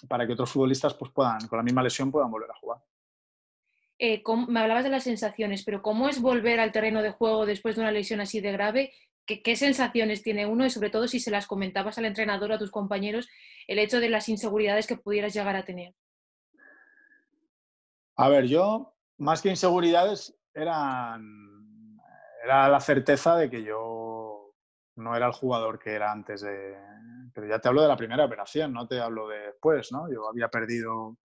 [0.07, 2.81] para que otros futbolistas pues puedan, con la misma lesión puedan volver a jugar.
[3.99, 7.75] eh, me hablabas de las sensaciones, pero ¿cómo es volver al terreno de juego después
[7.75, 8.93] de una lesión así de grave?
[9.25, 10.65] ¿Qué, sensaciones tiene uno?
[10.65, 13.27] Y sobre todo si se las comentabas al entrenador o a tus compañeros,
[13.67, 15.95] el hecho de las inseguridades que pudieras llegar a tener.
[18.17, 21.54] A ver, yo, más que inseguridades, eran,
[22.45, 24.53] era la certeza de que yo
[24.97, 26.75] no era el jugador que era antes de...
[27.33, 30.09] Pero ya te hablo de la primera operación, no te hablo de después, ¿no?
[30.09, 31.17] Yo había perdido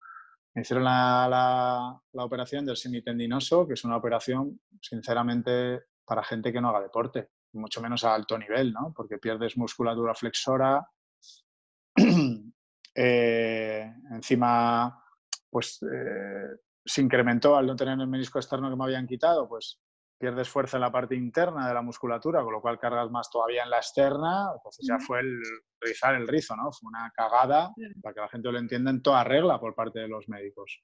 [0.54, 6.70] me hicieron la, operación del semitendinoso, que es una operación, sinceramente, para gente que no
[6.70, 8.92] haga deporte, mucho menos a alto nivel, ¿no?
[8.96, 10.86] Porque pierdes musculatura flexora,
[12.96, 15.04] eh, encima,
[15.50, 19.80] pues eh, se incrementó al no tener el menisco externo que me habían quitado, pues
[20.20, 23.64] pierdes fuerza en la parte interna de la musculatura, con lo cual cargas más todavía
[23.64, 25.40] en la externa, entonces ya fue el
[25.80, 26.72] rizar el rizo, ¿no?
[26.74, 27.72] Fue una cagada,
[28.04, 30.84] para que la gente lo entienda, en toda regla por parte de los médicos.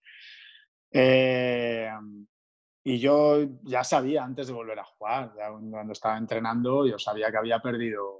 [0.89, 1.91] Eh,
[2.86, 5.34] y yo ya sabía antes de volver a jugar,
[5.69, 8.19] cuando estaba entrenando, yo sabía que había perdido.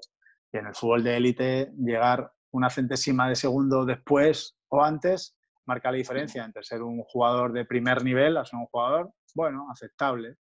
[0.52, 5.92] Y en el fútbol de élite, llegar una centésima de segundo después o antes marca
[5.92, 10.36] la diferencia entre ser un jugador de primer nivel a ser un jugador, bueno, aceptable.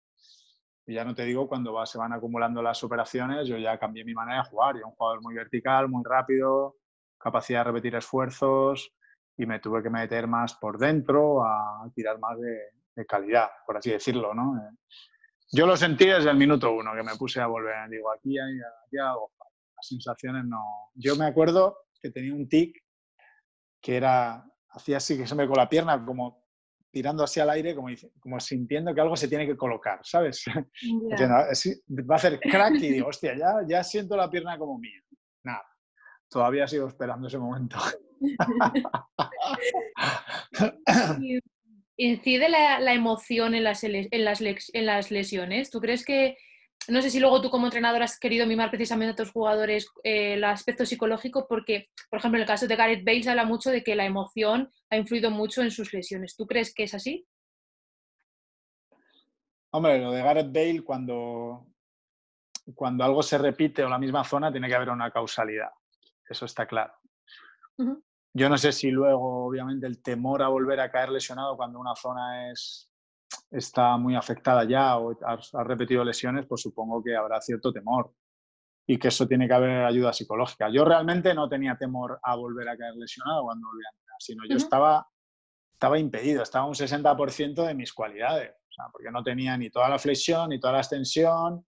[0.85, 4.13] Y ya no te digo cuando se van acumulando las operaciones, yo ya cambié mi
[4.13, 4.77] manera de jugar.
[4.77, 6.77] Yo un jugador muy vertical, muy rápido,
[7.17, 8.93] capacidad de repetir esfuerzos
[9.37, 13.89] y me tuve que meter más por dentro a tirar más de, calidad, por así
[13.89, 14.57] decirlo, ¿no?
[14.57, 14.77] Eh,
[15.53, 17.89] yo lo sentí desde el minuto uno que me puse a volver.
[17.89, 19.31] Digo, aquí hay, aquí algo.
[19.39, 20.91] Las sensaciones no.
[20.93, 22.77] Yo me acuerdo que tenía un tic
[23.81, 26.40] que era, hacía así que se me con la pierna como
[26.91, 27.87] tirando así al aire, como,
[28.19, 30.43] como sintiendo que algo se tiene que colocar, ¿sabes?
[30.47, 35.01] va a hacer crack y digo, hostia, ya, ya siento la pierna como mía.
[35.43, 35.63] Nada,
[36.29, 37.77] todavía sigo esperando ese momento.
[41.97, 45.69] ¿Incide la, emoción en las, en, las, en las lesiones?
[45.69, 46.37] ¿Tú crees que
[46.87, 50.33] no sé si luego tú como entrenador has querido mimar precisamente a tus jugadores eh,
[50.33, 53.69] el aspecto psicológico, porque, por ejemplo, en el caso de Gareth Bale se habla mucho
[53.69, 56.35] de que la emoción ha influido mucho en sus lesiones.
[56.35, 57.27] ¿Tú crees que es así?
[59.71, 61.67] Hombre, lo de Gareth Bale, cuando,
[62.75, 65.69] cuando algo se repite o la misma zona, tiene que haber una causalidad.
[66.27, 66.93] Eso está claro.
[68.33, 71.95] Yo no sé si luego, obviamente, el temor a volver a caer lesionado cuando una
[71.95, 72.90] zona es
[73.49, 78.13] está muy afectada ya o ha repetido lesiones, pues supongo que habrá cierto temor
[78.87, 80.69] y que eso tiene que haber ayuda psicológica.
[80.69, 84.43] Yo realmente no tenía temor a volver a caer lesionado cuando volví a entrar, sino
[84.49, 85.07] yo estaba,
[85.73, 88.53] estaba impedido, estaba un 60% de mis cualidades,
[88.91, 91.65] porque no tenía ni toda la flexión ni toda la extensión,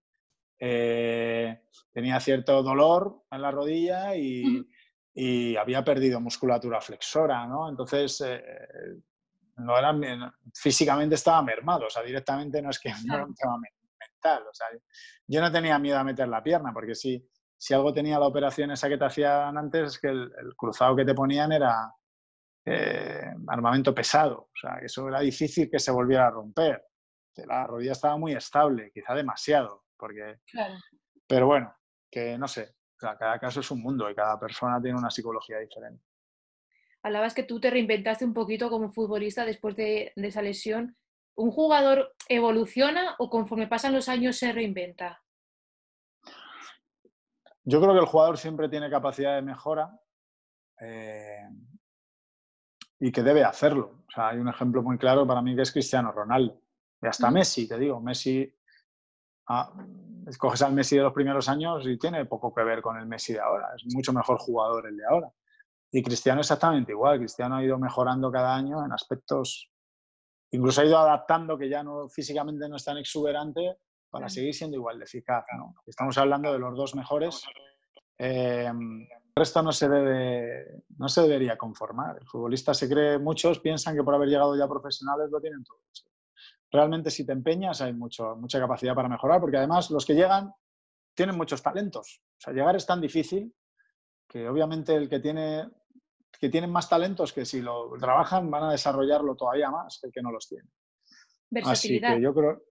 [0.58, 4.66] eh, tenía cierto dolor en la rodilla y,
[5.14, 7.68] y había perdido musculatura flexora, ¿no?
[7.68, 8.42] Entonces, eh,
[9.56, 13.56] no era, físicamente estaba mermado, o sea, directamente no es que no era un tema
[13.58, 14.66] mental, o sea,
[15.26, 18.70] yo no tenía miedo a meter la pierna, porque si, si algo tenía la operación
[18.70, 21.92] esa que te hacían antes, es que el, cruzado que te ponían era
[22.64, 26.82] eh, armamento pesado, o sea, eso era difícil que se volviera a romper.
[27.36, 30.38] La rodilla estaba muy estable, quizá demasiado, porque...
[31.26, 31.74] Pero bueno,
[32.08, 36.04] que no sé, cada caso es un mundo y cada persona tiene una psicología diferente
[37.04, 40.96] hablabas que tú te reinventaste un poquito como futbolista después de, esa lesión.
[41.36, 45.22] ¿Un jugador evoluciona o conforme pasan los años se reinventa?
[47.62, 50.00] Yo creo que el jugador siempre tiene capacidad de mejora
[50.80, 51.46] eh,
[52.98, 54.04] y que debe hacerlo.
[54.08, 56.58] O sea, hay un ejemplo muy claro para mí que es Cristiano Ronaldo.
[57.02, 58.50] Y hasta Messi, te digo, Messi,
[59.48, 59.72] ah,
[60.26, 63.34] escoges al Messi de los primeros años y tiene poco que ver con el Messi
[63.34, 63.74] de ahora.
[63.76, 65.30] Es mucho mejor jugador el de ahora.
[65.96, 67.18] Y Cristiano exactamente igual.
[67.18, 69.70] Cristiano ha ido mejorando cada año en aspectos,
[70.50, 73.78] incluso ha ido adaptando que ya no físicamente no es tan exuberante
[74.10, 75.44] para seguir siendo igual de eficaz.
[75.86, 77.44] Estamos hablando de los dos mejores.
[78.18, 82.16] Em, el resto no se, debe, no se debería conformar.
[82.20, 85.78] El futbolista se cree, muchos piensan que por haber llegado ya profesionales lo tienen todo.
[86.72, 90.52] Realmente si te empeñas hay mucho, mucha capacidad para mejorar, porque además los que llegan
[91.14, 92.20] tienen muchos talentos.
[92.36, 93.54] O sea, llegar es tan difícil
[94.26, 95.68] que obviamente el que tiene
[96.40, 100.12] que tienen más talentos que si lo trabajan van a desarrollarlo todavía más que el
[100.12, 100.68] que no los tiene.
[101.50, 102.10] Versatilidad.
[102.10, 102.62] Así que yo creo...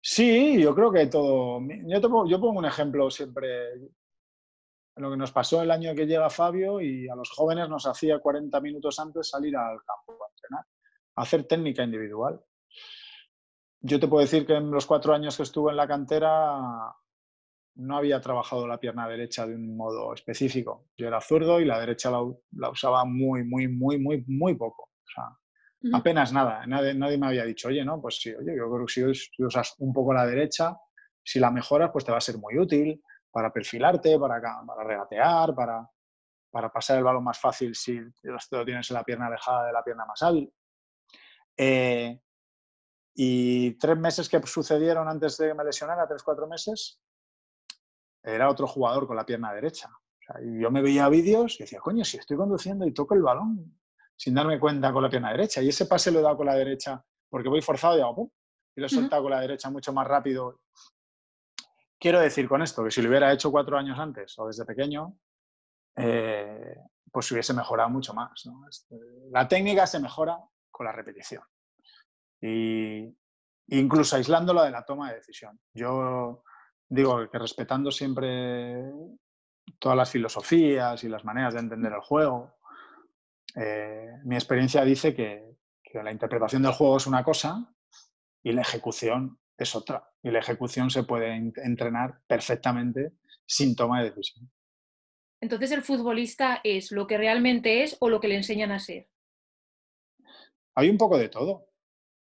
[0.00, 1.60] Sí, yo creo que todo...
[1.86, 3.72] Yo, pongo, yo pongo un ejemplo siempre
[4.96, 8.18] lo que nos pasó el año que llega Fabio y a los jóvenes nos hacía
[8.18, 10.64] 40 minutos antes salir al campo a entrenar,
[11.16, 12.40] a hacer técnica individual.
[13.80, 16.94] Yo te puedo decir que en los cuatro años que estuve en la cantera
[17.76, 20.86] no había trabajado la pierna derecha de un modo específico.
[20.96, 24.90] Yo era zurdo y la derecha la, usaba muy, muy, muy, muy, muy poco.
[25.92, 29.14] Apenas nada, nadie, nadie, me había dicho, oye, no, pues sí, oye, yo creo que
[29.14, 30.74] si, usas un poco la derecha,
[31.22, 35.54] si la mejoras, pues te va a ser muy útil para perfilarte, para, para regatear,
[35.54, 35.86] para,
[36.50, 39.84] para pasar el balón más fácil si lo tienes en la pierna alejada de la
[39.84, 40.50] pierna más hábil.
[41.56, 42.18] Eh,
[43.14, 47.00] y tres meses que sucedieron antes de que me lesionara, tres, cuatro meses,
[48.24, 49.90] era otro jugador con la pierna derecha.
[50.42, 53.78] y yo me veía vídeos y decía, coño, si estoy conduciendo y toco el balón
[54.16, 55.60] sin darme cuenta con la pierna derecha.
[55.60, 58.30] Y ese pase lo he dado con la derecha porque voy forzado y hago pum,
[58.76, 60.60] y lo he soltado con la derecha mucho más rápido.
[61.98, 65.18] Quiero decir con esto que si lo hubiera hecho cuatro años antes o desde pequeño,
[65.96, 66.76] eh,
[67.10, 68.48] pues hubiese mejorado mucho más.
[68.68, 68.96] Este,
[69.30, 70.38] la técnica se mejora
[70.70, 71.42] con la repetición.
[72.40, 73.16] Y
[73.68, 75.58] incluso aislándolo de la toma de decisión.
[75.72, 76.44] Yo
[76.94, 78.90] digo que respetando siempre
[79.78, 82.56] todas las filosofías y las maneras de entender el juego,
[83.56, 85.52] eh, mi experiencia dice que,
[85.94, 87.72] la interpretación del juego es una cosa
[88.42, 90.10] y la ejecución es otra.
[90.24, 93.12] Y la ejecución se puede entrenar perfectamente
[93.46, 94.50] sin toma de decisión.
[95.40, 99.08] Entonces, ¿el futbolista es lo que realmente es o lo que le enseñan a ser?
[100.74, 101.68] Hay un poco de todo.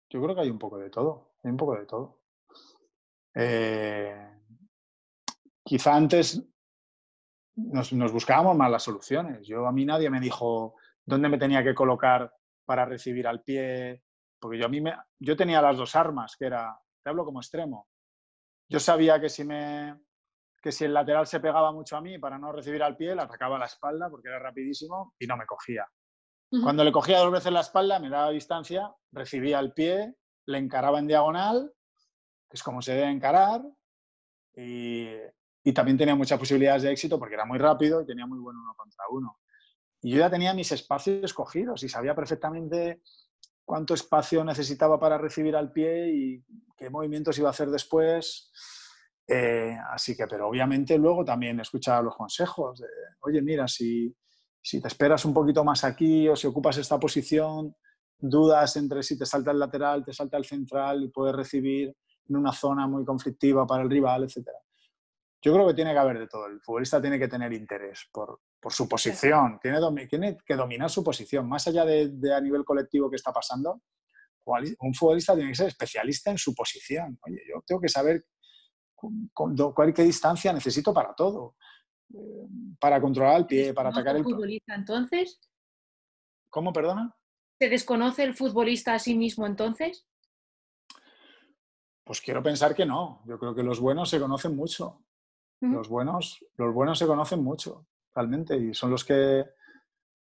[0.09, 1.33] Yo creo que hay un poco de todo.
[1.43, 2.21] Hay un poco de todo.
[3.35, 4.36] Eh,
[5.67, 6.41] quizá antes
[7.55, 9.45] nos, nos, buscábamos más las soluciones.
[9.45, 10.75] Yo a mí nadie me dijo,
[11.05, 12.33] dónde me tenía que colocar
[12.65, 14.01] para recibir al pie,
[14.39, 17.41] porque yo a mí me, yo tenía las dos armas, que era, te hablo como
[17.41, 17.89] extremo.
[18.69, 19.99] Yo sabía que si me
[20.61, 23.21] que si el lateral se pegaba mucho a mí para no recibir al pie, le
[23.21, 25.87] atacaba la espalda porque era rapidísimo y no me cogía.
[26.63, 30.97] Cuando le cogía dos veces la espalda, me daba distancia, recibía el pie, le encaraba
[30.97, 31.73] en diagonal,
[32.49, 33.61] que es como se debe encarar,
[34.55, 35.07] y,
[35.67, 38.55] y también tenía muchas posibilidades de éxito porque era muy rápido y tenía muy buen
[38.55, 39.39] uno contra uno.
[40.01, 43.01] Y yo ya tenía mis espacios escogidos y sabía perfectamente
[43.65, 46.45] cuánto espacio necesitaba para recibir al pie y
[46.77, 48.49] qué movimientos iba a hacer después.
[49.27, 52.81] Eh, así que, pero obviamente luego también escuchaba los consejos
[53.19, 54.15] oye, mira, si,
[54.61, 57.75] si te esperas un poquito más aquí o si ocupas esta posición,
[58.17, 61.93] dudas entre si te salta el lateral, te salta el central y puedes recibir
[62.29, 64.59] en una zona muy conflictiva para el rival, etcétera.
[65.41, 66.47] Yo creo que tiene que haber de todo.
[66.47, 71.47] El futbolista tiene que tener interés por, su posición, tiene, tiene, que dominar su posición.
[71.47, 73.83] Más allá de, a nivel colectivo que está pasando,
[74.79, 77.19] un futbolista tiene que ser especialista en su posición.
[77.21, 78.25] Oye, yo tengo que saber
[79.33, 81.55] cuál, qué distancia necesito para todo.
[82.13, 82.47] Eh,
[82.79, 84.23] para controlar el pie, para atacar el...
[84.23, 85.39] futbolista entonces?
[86.49, 87.15] ¿Cómo, perdona?
[87.59, 90.07] ¿Se desconoce el futbolista a sí mismo entonces?
[92.03, 93.21] Pues quiero pensar que no.
[93.25, 95.03] Yo creo que los buenos se conocen mucho.
[95.59, 99.43] Los buenos, los buenos se conocen mucho, realmente, y son los que,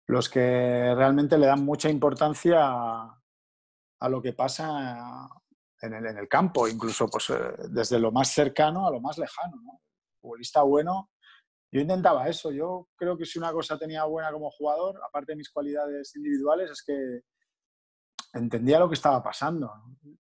[0.07, 5.27] los que realmente le dan mucha importancia a, lo que pasa
[5.81, 9.17] en el, en el, campo, incluso pues, eh, desde lo más cercano a lo más
[9.17, 9.57] lejano.
[9.61, 9.81] ¿no?
[10.21, 11.09] Futbolista bueno,
[11.71, 12.51] yo intentaba eso.
[12.51, 16.71] Yo creo que si una cosa tenía buena como jugador, aparte de mis cualidades individuales,
[16.71, 17.21] es que
[18.37, 19.71] entendía lo que estaba pasando,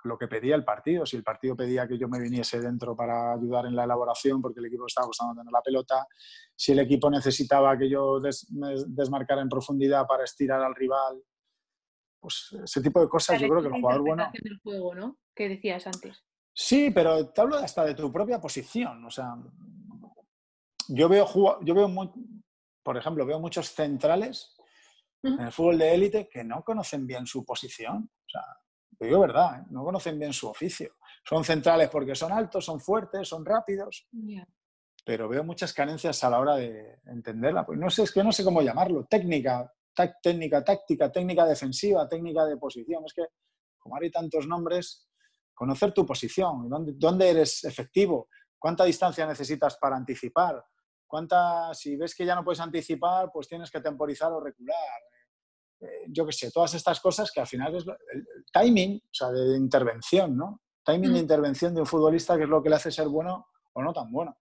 [0.03, 1.05] lo que pedía el partido.
[1.05, 4.59] Si el partido pedía que yo me viniese dentro para ayudar en la elaboración porque
[4.59, 6.07] el equipo estaba costando tener la pelota,
[6.55, 8.19] si el equipo necesitaba que yo
[8.51, 11.21] me desmarcara en profundidad para estirar al rival,
[12.19, 14.31] pues ese tipo de cosas yo creo que el jugador bueno...
[14.41, 15.17] Del juego, ¿no?
[15.35, 16.23] Que decías antes.
[16.53, 19.05] Sí, pero te hablo hasta de tu propia posición.
[19.05, 19.35] O sea,
[20.87, 21.27] yo veo,
[21.61, 21.87] yo veo
[22.81, 24.56] por ejemplo, veo muchos centrales
[25.23, 28.09] en el fútbol de élite que no conocen bien su posición.
[28.25, 28.43] O sea,
[28.97, 29.65] te digo verdad, ¿eh?
[29.69, 30.95] no conocen bien su oficio.
[31.23, 34.07] Son centrales porque son altos, son fuertes, son rápidos.
[35.05, 37.65] Pero veo muchas carencias a la hora de entenderla.
[37.65, 39.05] Pues no sé, es que no sé cómo llamarlo.
[39.05, 39.71] Técnica,
[40.21, 43.03] técnica táctica, técnica defensiva, técnica de posición.
[43.05, 43.25] Es que,
[43.77, 45.09] como hay tantos nombres,
[45.53, 50.63] conocer tu posición, dónde, dónde eres efectivo, cuánta distancia necesitas para anticipar,
[51.07, 55.01] cuánta, si ves que ya no puedes anticipar, pues tienes que temporizar o recular.
[55.79, 59.31] Eh, yo qué sé, todas estas cosas que al final es el, timing, o sea,
[59.31, 60.61] de intervención, ¿no?
[60.83, 61.21] Timing de mm.
[61.21, 64.11] intervención de un futbolista que es lo que le hace ser bueno o no tan
[64.11, 64.37] bueno.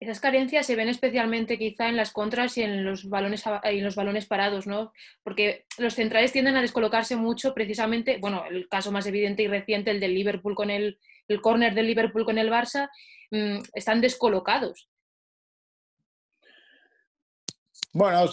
[0.00, 3.96] Esas carencias se ven especialmente quizá en las contras y en los balones, en los
[3.96, 4.92] balones parados, ¿no?
[5.22, 9.90] Porque los centrales tienden a descolocarse mucho precisamente, bueno, el caso más evidente y reciente,
[9.90, 12.88] el del Liverpool con el, el córner del Liverpool con el Barça,
[13.30, 14.89] mm, están descolocados.
[17.92, 18.24] Bueno,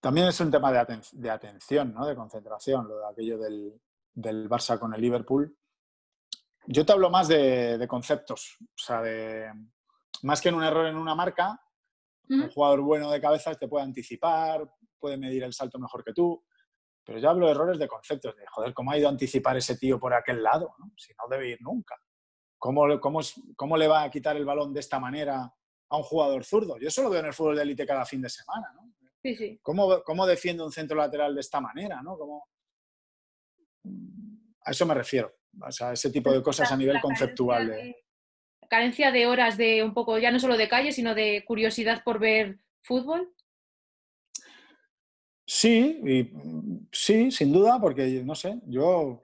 [0.00, 2.06] también es un tema de, atención, ¿no?
[2.06, 3.80] de concentración, lo de aquello del,
[4.50, 5.56] Barça con el Liverpool.
[6.66, 9.50] Yo te hablo más de, conceptos, o sea, de,
[10.22, 11.58] más que en un error en una marca,
[12.28, 16.44] un jugador bueno de cabezas te puede anticipar, puede medir el salto mejor que tú,
[17.04, 19.78] Pero yo hablo de errores de conceptos, de joder, ¿cómo ha ido a anticipar ese
[19.78, 20.74] tío por aquel lado?
[20.96, 21.96] Si no debe ir nunca.
[22.58, 23.20] ¿Cómo, cómo,
[23.56, 25.50] ¿Cómo le va a quitar el balón de esta manera
[25.90, 26.78] a un jugador zurdo?
[26.78, 28.72] Yo eso lo veo en el fútbol de élite cada fin de semana.
[28.74, 28.92] ¿no?
[29.22, 29.58] Sí, sí.
[29.62, 32.00] ¿Cómo, ¿Cómo, defiende un centro lateral de esta manera?
[32.02, 32.16] ¿no?
[32.16, 32.48] ¿Cómo...
[34.64, 35.34] A eso me refiero.
[35.60, 37.68] O sea, ese tipo de cosas a nivel conceptual.
[37.68, 37.96] De...
[38.68, 42.20] Carencia de horas de un poco, ya no solo de calle, sino de curiosidad por
[42.20, 43.34] ver fútbol.
[45.44, 46.30] Sí, y,
[46.92, 49.20] sí, sin duda, porque no sé, yo,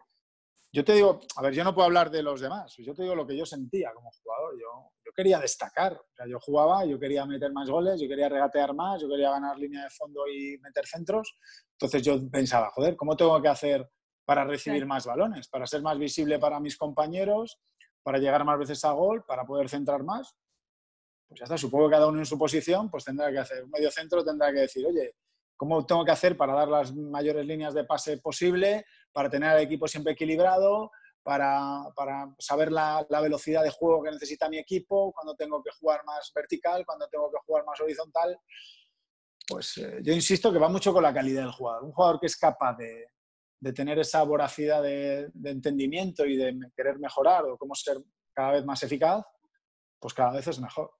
[0.73, 3.15] yo te digo, a ver, yo no puedo hablar de los demás, yo te digo
[3.15, 7.25] lo que yo sentía como jugador, yo quería destacar, o sea, yo jugaba, yo quería
[7.25, 10.87] meter más goles, yo quería regatear más, yo quería ganar línea de fondo y meter
[10.87, 11.37] centros,
[11.73, 13.91] entonces yo pensaba, joder, ¿cómo tengo que hacer
[14.27, 17.59] para recibir más balones, para ser más visible para mis compañeros,
[18.03, 20.37] para llegar más veces a gol, para poder centrar más?
[21.27, 23.71] Pues ya está, supongo que cada uno en su posición, pues tendrá que hacer un
[23.71, 25.15] medio centro, tendrá que decir, oye,
[25.57, 29.63] cómo tengo que hacer para dar las mayores líneas de pase posible, para tener al
[29.63, 30.91] equipo siempre equilibrado,
[31.27, 36.31] para, saber la, velocidad de juego que necesita mi equipo, cuando tengo que jugar más
[36.33, 38.39] vertical, cuando tengo que jugar más horizontal.
[39.49, 41.83] Pues eh, yo insisto que va mucho con la calidad del jugador.
[41.83, 43.09] Un jugador que es capaz de,
[43.75, 47.97] tener esa voracidad de, entendimiento y de querer mejorar o cómo ser
[48.33, 49.27] cada vez más eficaz,
[49.99, 50.93] pues cada vez es mejor.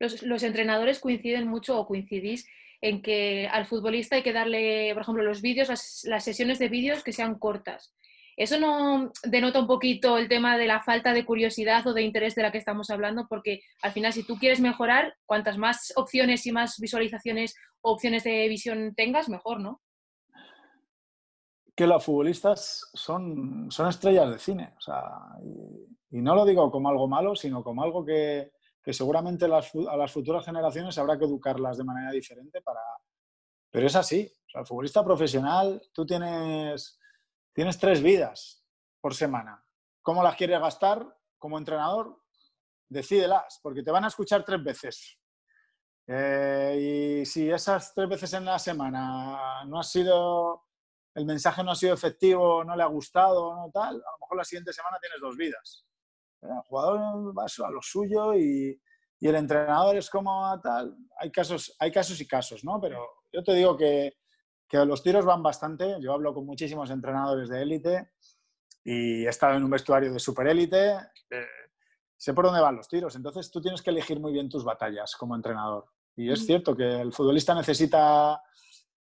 [0.00, 2.48] Los, los entrenadores coinciden mucho o coincidís
[2.80, 5.68] en que al futbolista hay que darle, por ejemplo, los vídeos,
[6.04, 7.94] las, sesiones de vídeos que sean cortas.
[8.36, 12.34] ¿Eso no denota un poquito el tema de la falta de curiosidad o de interés
[12.34, 13.26] de la que estamos hablando?
[13.28, 18.24] Porque al final, si tú quieres mejorar, cuantas más opciones y más visualizaciones o opciones
[18.24, 19.80] de visión tengas, mejor, ¿no?
[21.76, 24.74] Que los futbolistas son, son estrellas de cine.
[26.10, 28.52] y no lo digo como algo malo, sino como algo que,
[28.84, 32.80] que seguramente a las futuras generaciones habrá que educarlas de manera diferente para...
[33.70, 34.30] Pero es así.
[34.52, 37.00] el futbolista profesional, tú tienes,
[37.54, 38.62] tienes tres vidas
[39.00, 39.64] por semana.
[40.02, 42.20] ¿Cómo las quieres gastar como entrenador?
[42.88, 45.18] Decídelas, porque te van a escuchar tres veces.
[46.06, 50.64] Eh, y si esas tres veces en la semana no ha sido,
[51.14, 54.36] el mensaje no ha sido efectivo, no le ha gustado, no tal, a lo mejor
[54.36, 55.86] la siguiente semana tienes dos vidas.
[56.42, 58.80] El jugador va a lo suyo y,
[59.20, 60.94] el entrenador es como tal.
[61.18, 62.78] Hay casos, hay casos y casos, ¿no?
[62.78, 63.02] Pero
[63.32, 64.18] yo te digo que,
[64.70, 65.96] los tiros van bastante.
[66.00, 68.10] Yo hablo con muchísimos entrenadores de élite
[68.82, 70.94] y he estado en un vestuario de superélite.
[71.30, 71.46] Eh,
[72.16, 73.14] sé por dónde van los tiros.
[73.16, 75.86] Entonces tú tienes que elegir muy bien tus batallas como entrenador.
[76.16, 78.40] Y es cierto que el futbolista necesita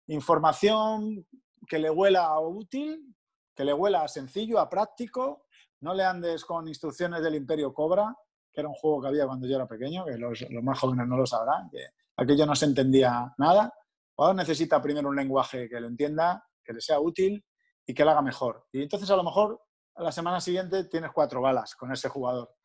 [0.08, 1.26] información
[1.68, 3.16] que le huela a útil,
[3.56, 5.46] que le huela a sencillo, a práctico
[5.82, 8.16] no le andes con instrucciones del Imperio Cobra,
[8.54, 11.18] que era un juego que había cuando yo era pequeño, que los, más jóvenes no
[11.18, 11.88] lo sabrán, que
[12.18, 13.74] aquello no se entendía nada.
[14.22, 17.44] Ahora necesita primero un lenguaje que lo entienda, que le sea útil
[17.84, 18.68] y que lo haga mejor.
[18.72, 19.60] Y entonces a lo mejor
[19.96, 22.56] a la semana siguiente tienes cuatro balas con ese jugador.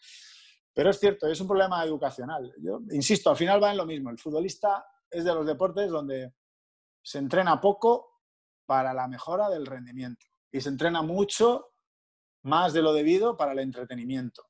[0.74, 2.52] Pero es cierto, es un problema educacional.
[2.58, 4.10] Yo insisto, al final va en lo mismo.
[4.10, 6.34] El futbolista es de los deportes donde
[7.02, 8.20] se entrena poco
[8.66, 11.72] para la mejora del rendimiento y se entrena mucho
[12.42, 14.44] más de lo debido para el entretenimiento.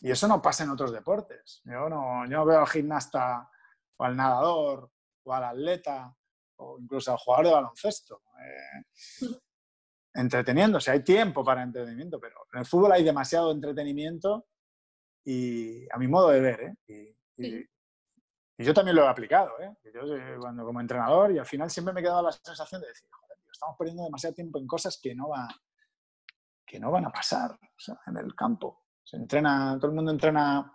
[0.00, 1.62] Y eso no pasa en otros deportes.
[1.64, 3.50] Yo no, yo veo al gimnasta
[3.96, 4.92] o al nadador
[5.24, 6.16] o al atleta
[6.56, 9.26] o incluso al jugador de baloncesto eh,
[10.14, 10.90] entreteniéndose.
[10.90, 14.46] Hay tiempo para entretenimiento, pero en el fútbol hay demasiado entretenimiento
[15.24, 16.60] y a mi modo de ver.
[16.60, 17.16] ¿eh?
[17.36, 17.68] Y,
[18.56, 19.58] yo también lo he aplicado.
[19.60, 19.74] ¿eh?
[19.92, 20.02] Yo,
[20.40, 23.38] cuando como entrenador y al final siempre me he quedado la sensación de decir, joder,
[23.50, 25.48] estamos perdiendo demasiado tiempo en cosas que no van
[26.66, 27.58] que no van a pasar
[28.06, 28.84] en el campo.
[29.02, 30.73] Se entrena, todo el mundo entrena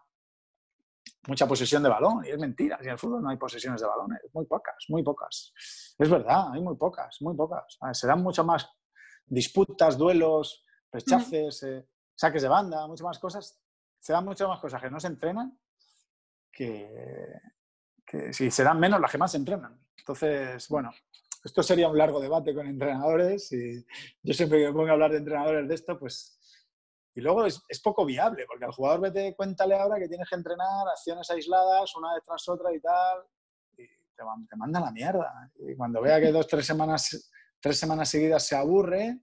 [1.27, 2.77] mucha posesión de balón y es mentira.
[2.81, 5.53] En el fútbol no hay posesiones de balón, muy pocas, muy pocas.
[5.97, 7.77] Es verdad, hay muy pocas, muy pocas.
[7.93, 8.69] se dan mucho más
[9.25, 13.61] disputas, duelos, rechaces, eh, saques de banda, muchas más cosas.
[13.99, 15.59] Se dan muchas más cosas que no se entrenan
[16.51, 17.39] que,
[18.05, 19.79] que si se dan menos las que más se entrenan.
[19.97, 20.91] Entonces, bueno,
[21.43, 23.85] esto sería un largo debate con entrenadores y
[24.23, 26.38] yo siempre que me pongo a hablar de entrenadores de esto, pues...
[27.19, 30.87] Y luego es, poco viable, porque al jugador vete, cuéntale ahora que tienes que entrenar
[30.87, 33.23] acciones aisladas una vez tras otra y tal,
[33.77, 35.51] y te, te manda la mierda.
[35.67, 39.19] Y cuando vea que dos, tres semanas, tres semanas seguidas se aburre,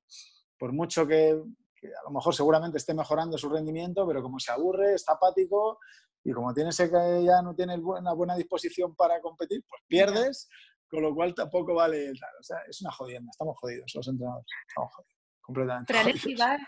[0.58, 4.92] por mucho que, a lo mejor seguramente esté mejorando su rendimiento, pero como se aburre,
[4.92, 5.78] está apático
[6.22, 10.50] y como tienes que ya no tiene una buena disposición para competir, pues pierdes
[10.90, 12.10] con lo cual tampoco vale.
[12.10, 14.46] O sea, es una jodienda, estamos jodidos los entrenadores.
[14.68, 15.15] Estamos jodidos.
[15.46, 15.94] Completamente.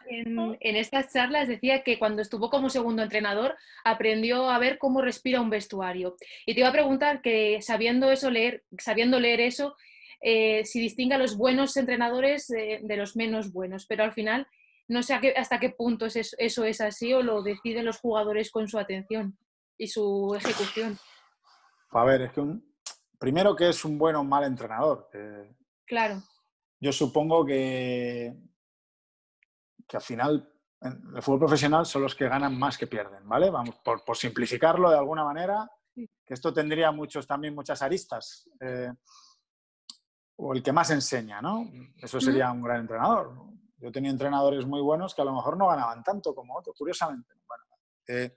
[0.07, 5.03] en, en, estas charlas decía que cuando estuvo como segundo entrenador aprendió a ver cómo
[5.03, 6.15] respira un vestuario.
[6.47, 9.75] Y te iba a preguntar que sabiendo eso leer, sabiendo leer eso,
[10.21, 14.47] eh, si distingue a los buenos entrenadores de, los menos buenos, pero al final
[14.87, 18.79] no sé hasta qué punto eso es así o lo deciden los jugadores con su
[18.79, 19.37] atención
[19.77, 20.97] y su ejecución.
[21.91, 22.65] A ver, es que un,
[23.19, 25.11] primero que es un buen o un mal entrenador.
[25.85, 26.23] claro.
[26.81, 28.33] Yo supongo que,
[29.89, 33.51] que al final en el fútbol profesional son los que ganan más que pierden, ¿vale?
[33.51, 38.49] Vamos, por, por simplificarlo de alguna manera, que esto tendría muchos, también muchas aristas.
[38.61, 38.93] Eh,
[40.37, 41.69] o el que más enseña, ¿no?
[41.97, 43.33] Eso sería un gran entrenador.
[43.79, 47.35] Yo tenía entrenadores muy buenos que a lo mejor no ganaban tanto como otros, curiosamente.
[48.07, 48.37] Eh,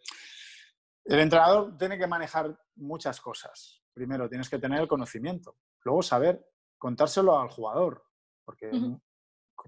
[1.05, 3.81] el entrenador tiene que manejar muchas cosas.
[3.93, 5.57] Primero, tienes que tener el conocimiento.
[5.83, 6.43] Luego, saber
[6.77, 8.03] contárselo al jugador.
[8.43, 8.71] Porque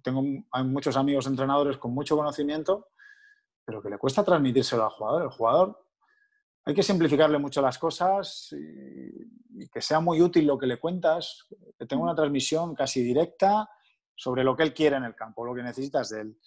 [0.01, 2.87] tengo, hay muchos amigos entrenadores con mucho conocimiento,
[3.65, 5.23] pero que le cuesta transmitírselo al jugador.
[5.23, 5.85] El jugador
[6.65, 11.45] hay que simplificarle mucho las cosas y, que sea muy útil lo que le cuentas,
[11.77, 13.69] que tenga una transmisión casi directa
[14.15, 16.39] sobre lo que él quiere en el campo, lo que necesitas de él.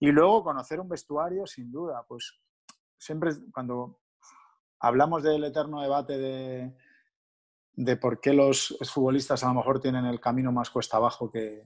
[0.00, 2.40] Y luego conocer un vestuario, sin duda, pues
[2.96, 4.00] siempre cuando
[4.80, 6.76] hablamos del eterno debate de,
[7.72, 11.64] de por qué los futbolistas a lo mejor tienen el camino más cuesta abajo que,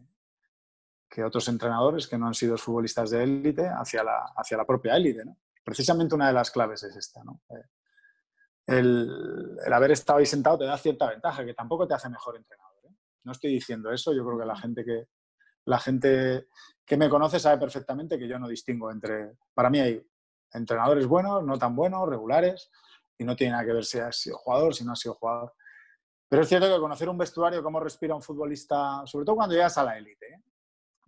[1.13, 4.97] que otros entrenadores que no han sido futbolistas de élite hacia la, hacia la propia
[4.97, 5.27] élite.
[5.27, 5.37] ¿no?
[5.63, 7.23] Precisamente una de las claves es esta.
[7.23, 7.43] ¿no?
[7.51, 7.67] Eh,
[8.67, 12.79] el, haber estado ahí sentado te da cierta ventaja, que tampoco te hace mejor entrenador.
[12.85, 12.97] ¿eh?
[13.25, 15.09] No estoy diciendo eso, yo creo que la gente que,
[15.67, 16.47] la gente
[16.83, 19.37] que me conoce sabe perfectamente que yo no distingo entre...
[19.53, 20.03] Para mí hay
[20.55, 22.71] entrenadores buenos, no tan buenos, regulares,
[23.19, 25.53] y no tiene nada que ver si ha sido jugador, si no ha sido jugador.
[26.27, 29.77] Pero es cierto que conocer un vestuario, cómo respira un futbolista, sobre todo cuando llegas
[29.77, 30.43] a la élite, ¿eh?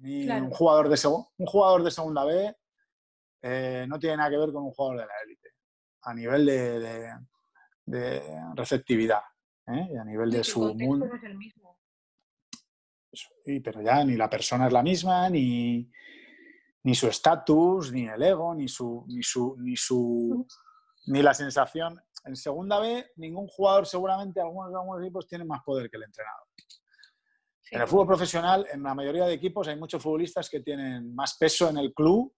[0.04, 2.56] Un, jugador de un jugador de segunda B
[3.42, 5.50] eh, no tiene nada que ver con un jugador de la élite,
[6.02, 7.14] a nivel de,
[7.86, 8.22] de
[8.54, 9.20] receptividad
[9.66, 9.88] ¿eh?
[9.92, 11.08] y a nivel de su mundo.
[13.62, 15.90] pero ya ni la persona es la misma, ni,
[16.82, 20.46] ni su estatus, ni el ego, ni su, ni su, ni su,
[21.06, 22.00] ni la sensación.
[22.24, 26.46] En segunda B, ningún jugador, seguramente algunos, algunos equipos tienen más poder que el entrenador.
[27.70, 31.36] En el fútbol profesional, en la mayoría de equipos, hay muchos futbolistas que tienen más
[31.36, 32.34] peso en el club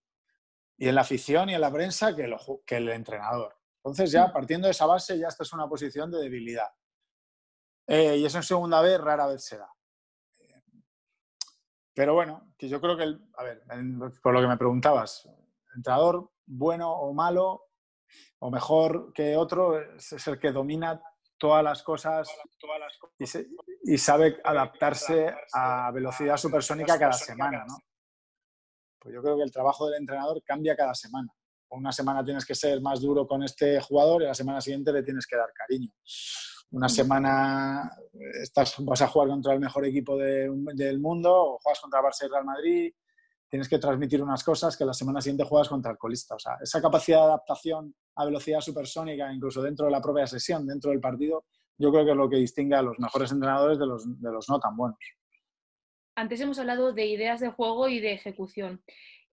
[0.79, 3.57] y en la afición y en la prensa que, que el entrenador.
[3.79, 6.68] Entonces ya partiendo de esa base ya esta es una posición de debilidad.
[7.87, 9.72] Eh, y eso en segunda vez rara vez se da.
[11.95, 13.05] Pero bueno, que yo creo que,
[13.39, 13.62] a ver,
[14.22, 15.27] por lo que me preguntabas,
[15.74, 17.70] entrenador bueno o malo
[18.41, 21.01] o mejor que otro es, el que domina
[21.39, 22.28] todas las cosas
[23.82, 27.78] y, sabe adaptarse a velocidad supersónica cada semana, ¿no?
[28.99, 31.32] Pues yo creo que el trabajo del entrenador cambia cada semana
[31.70, 35.03] una semana tienes que ser más duro con este jugador y la semana siguiente le
[35.03, 35.91] tienes que dar cariño.
[36.70, 37.91] Una semana
[38.43, 42.28] estás, vas a jugar contra el mejor equipo del mundo o juegas contra Barça y
[42.28, 42.93] Real Madrid,
[43.49, 46.35] tienes que transmitir unas cosas que la semana siguiente juegas contra el colista.
[46.35, 50.67] O sea, esa capacidad de adaptación a velocidad supersónica, incluso dentro de la propia sesión,
[50.67, 51.45] dentro del partido,
[51.79, 54.49] yo creo que es lo que distingue a los mejores entrenadores de los, de los
[54.49, 54.99] no tan buenos.
[56.15, 58.83] Antes hemos hablado de ideas de juego y de ejecución.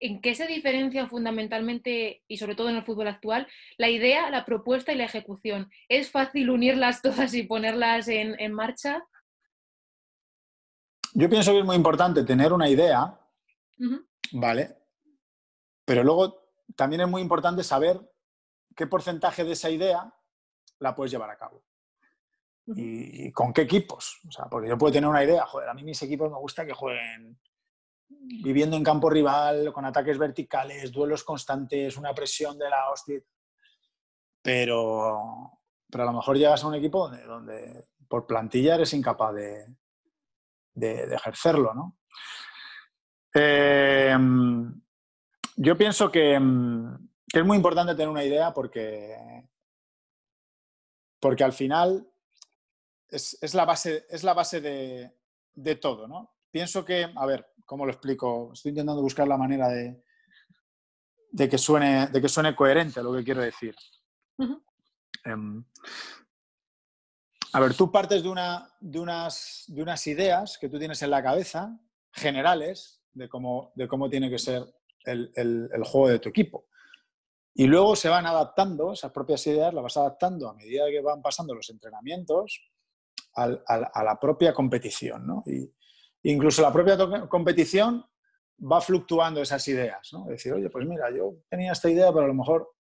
[0.02, 3.48] ¿En qué se diferencian fundamentalmente, y sobre todo en el fútbol actual,
[3.78, 5.72] la idea, la propuesta y la ejecución?
[5.88, 9.02] ¿Es fácil unirlas todas y ponerlas en, marcha?
[11.14, 13.18] Yo pienso que es muy importante tener una idea,
[14.34, 14.78] ¿vale?
[15.86, 18.00] Pero luego también es muy importante saber
[18.76, 20.14] qué porcentaje de esa idea
[20.80, 21.64] la puedes llevar a cabo.
[22.66, 24.22] y, con qué equipos.
[24.28, 26.66] O sea, porque yo puedo tener una idea, joder, a mí mis equipos me gusta
[26.66, 27.38] que jueguen
[28.08, 33.22] viviendo en campo rival, con ataques verticales, duelos constantes, una presión de la hostia.
[34.42, 35.60] Pero,
[35.90, 39.68] pero a lo mejor llegas a un equipo donde, por plantilla eres incapaz de,
[40.74, 41.98] de, ejercerlo, ¿no?
[43.34, 44.82] Em,
[45.56, 46.40] yo pienso que,
[47.28, 49.48] que, es muy importante tener una idea porque,
[51.20, 52.08] porque al final
[53.10, 55.18] es, es la base, es la base de,
[55.56, 56.36] de todo, ¿no?
[56.52, 58.52] Pienso que, a ver, ¿cómo lo explico?
[58.54, 60.04] Estoy intentando buscar la manera de,
[61.32, 63.76] de, que, suene, de que suene coherente lo que quiero decir.
[65.26, 65.64] Em,
[67.54, 71.12] a ver, tú partes de, una, de, unas, de unas ideas que tú tienes en
[71.12, 71.80] la cabeza,
[72.12, 74.64] generales, de cómo, de cómo tiene que ser
[75.06, 76.66] el, el, juego de tu equipo.
[77.54, 81.22] Y luego se van adaptando, esas propias ideas las vas adaptando a medida que van
[81.22, 82.62] pasando los entrenamientos
[83.36, 85.26] a la propia competición.
[85.28, 85.44] ¿no?
[85.46, 85.72] Y,
[86.24, 86.98] incluso la propia
[87.28, 88.04] competición
[88.60, 90.26] va fluctuando esas ideas, ¿no?
[90.26, 92.72] Decir, oye, pues mira, yo tenía esta idea, pero a lo mejor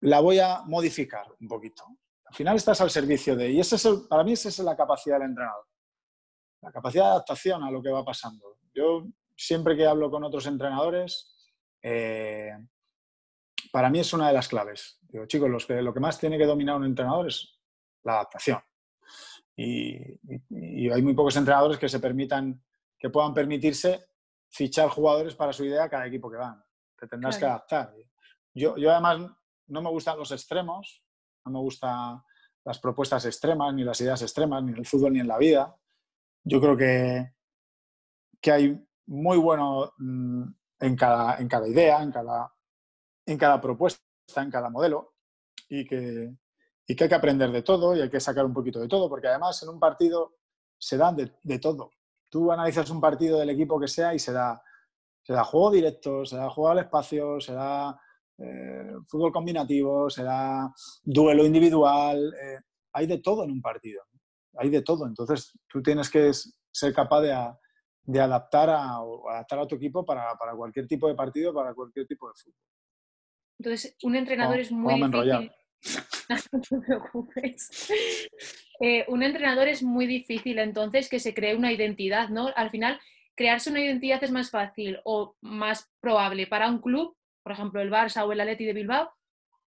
[0.00, 1.84] la voy a modificar un poquito.
[2.24, 3.50] Al final estás al servicio de...
[3.50, 5.64] Y ese es para mí esa es la capacidad del entrenador.
[6.60, 8.57] la capacidad de adaptación a lo que va pasando.
[8.74, 9.06] Yo
[9.36, 11.34] siempre que hablo con otros entrenadores,
[11.82, 12.52] eh,
[13.72, 14.98] para mí es una de las claves.
[15.02, 17.58] Digo, chicos, los que, lo que más tiene que dominar un entrenador es
[18.04, 18.60] la adaptación.
[19.56, 20.18] Y,
[20.90, 22.62] hay muy pocos entrenadores que se permitan,
[22.98, 24.06] que puedan permitirse
[24.48, 26.62] fichar jugadores para su idea a cada equipo que van.
[26.98, 27.94] Te tendrás que adaptar.
[28.54, 29.30] Yo, yo además
[29.66, 31.02] no me gustan los extremos,
[31.44, 32.22] no me gustan
[32.64, 35.76] las propuestas extremas, ni las ideas extremas, ni en el fútbol, ni en la vida.
[36.44, 37.32] Yo creo que,
[38.40, 40.42] que hay muy bueno mm,
[40.80, 42.52] en cada, en cada idea, en cada,
[43.26, 44.02] en cada propuesta,
[44.36, 45.14] en cada modelo,
[45.68, 46.34] y que,
[46.86, 49.08] y que hay que aprender de todo y hay que sacar un poquito de todo,
[49.08, 50.36] porque además en un partido
[50.78, 51.90] se dan de, todo.
[52.30, 54.62] Tú analizas un partido del equipo que sea y se da,
[55.22, 58.00] se da juego directo, se da juego al espacio, se da
[58.38, 60.72] eh, fútbol combinativo, se da
[61.02, 62.60] duelo individual, eh,
[62.92, 64.02] hay de todo en un partido,
[64.54, 65.06] hay de todo.
[65.06, 66.30] Entonces tú tienes que
[66.70, 67.32] ser capaz de,
[68.08, 68.96] de adaptar, a,
[69.30, 72.64] adaptar a tu equipo para, para, cualquier tipo de partido, para cualquier tipo de fútbol.
[73.58, 75.52] Entonces, un entrenador es muy difícil.
[76.52, 77.92] no te preocupes.
[78.80, 82.50] Eh, un entrenador es muy difícil, entonces, que se cree una identidad, ¿no?
[82.56, 82.98] Al final,
[83.36, 87.90] crearse una identidad es más fácil o más probable para un club, por ejemplo, el
[87.90, 89.10] Barça o el Atleti de Bilbao,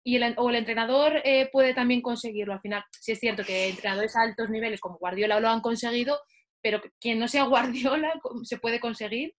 [0.03, 2.51] y el, o el entrenador eh, puede también conseguirlo.
[2.51, 6.19] Al final, sí es cierto que entrenadores a altos niveles como Guardiola lo han conseguido,
[6.65, 9.35] pero quien no sea Guardiola se puede conseguir.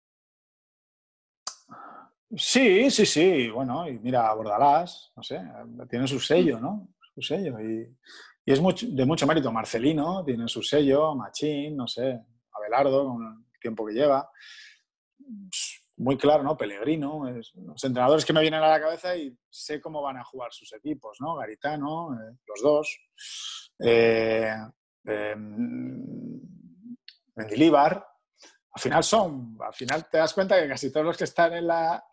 [2.37, 3.49] Sí, sí, sí.
[3.49, 5.41] Bueno, y mira, Bordalás, no sé,
[5.89, 6.87] tiene su sello, ¿no?
[7.13, 7.59] Su sello.
[7.59, 7.85] Y,
[8.45, 8.61] es
[8.95, 9.51] de mucho mérito.
[9.51, 12.17] Marcelino tiene su sello, Machín, no sé,
[12.53, 14.31] Abelardo, con el tiempo que lleva.
[15.97, 16.55] Muy claro, ¿no?
[16.55, 20.53] Pellegrino, los entrenadores que me vienen a la cabeza y sé cómo van a jugar
[20.53, 21.35] sus equipos, ¿no?
[21.35, 22.99] Garitano, eh, los dos.
[23.79, 24.55] Eh,
[25.03, 26.56] em,
[27.37, 28.05] Mendilibar,
[28.71, 31.67] al final son, al final te das cuenta que casi todos los que están en
[31.67, 32.03] la,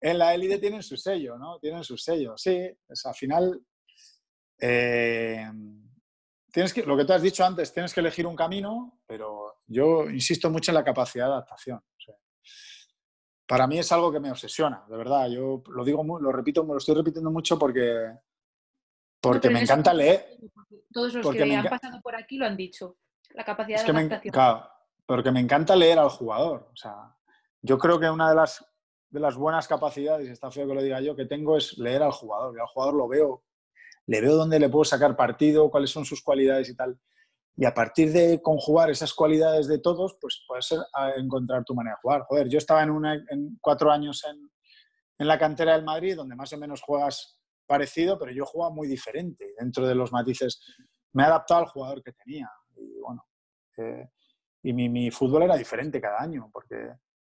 [0.00, 1.58] en la élite tienen su sello, ¿no?
[1.58, 2.68] Tienen su sello, sí.
[3.04, 3.60] al final,
[4.60, 5.50] eh,
[6.52, 10.08] tienes que, lo que tú has dicho antes, tienes que elegir un camino, pero yo
[10.08, 11.80] insisto mucho en la capacidad de adaptación.
[13.46, 15.28] para mí es algo que me obsesiona, de verdad.
[15.28, 18.18] Yo lo digo, lo repito, lo estoy repitiendo mucho porque,
[19.20, 20.38] porque me encanta leer.
[20.92, 22.96] Todos los que han pasado por aquí lo han dicho.
[23.34, 24.70] La capacidad de adaptación
[25.10, 26.68] porque me encanta leer al jugador.
[26.72, 27.16] O sea,
[27.62, 28.64] yo creo que una de las,
[29.08, 32.04] de las buenas capacidades, y está feo que lo diga yo, que tengo es leer
[32.04, 32.54] al jugador.
[32.54, 33.42] Yo al jugador lo veo,
[34.06, 36.96] le veo dónde le puedo sacar partido, cuáles son sus cualidades y tal.
[37.56, 40.68] Y a partir de conjugar esas cualidades de todos, pues puedes
[41.16, 42.22] encontrar tu manera de jugar.
[42.28, 44.48] Joder, yo estaba en, una, en cuatro años en,
[45.18, 48.86] en la cantera del Madrid, donde más o menos juegas parecido, pero yo jugaba muy
[48.86, 49.54] diferente.
[49.58, 50.60] Dentro de los matices,
[51.12, 52.48] me he adaptado al jugador que tenía.
[52.96, 53.26] Y bueno,
[53.76, 54.10] eh,
[54.62, 56.92] y mi, fútbol era diferente cada año, porque,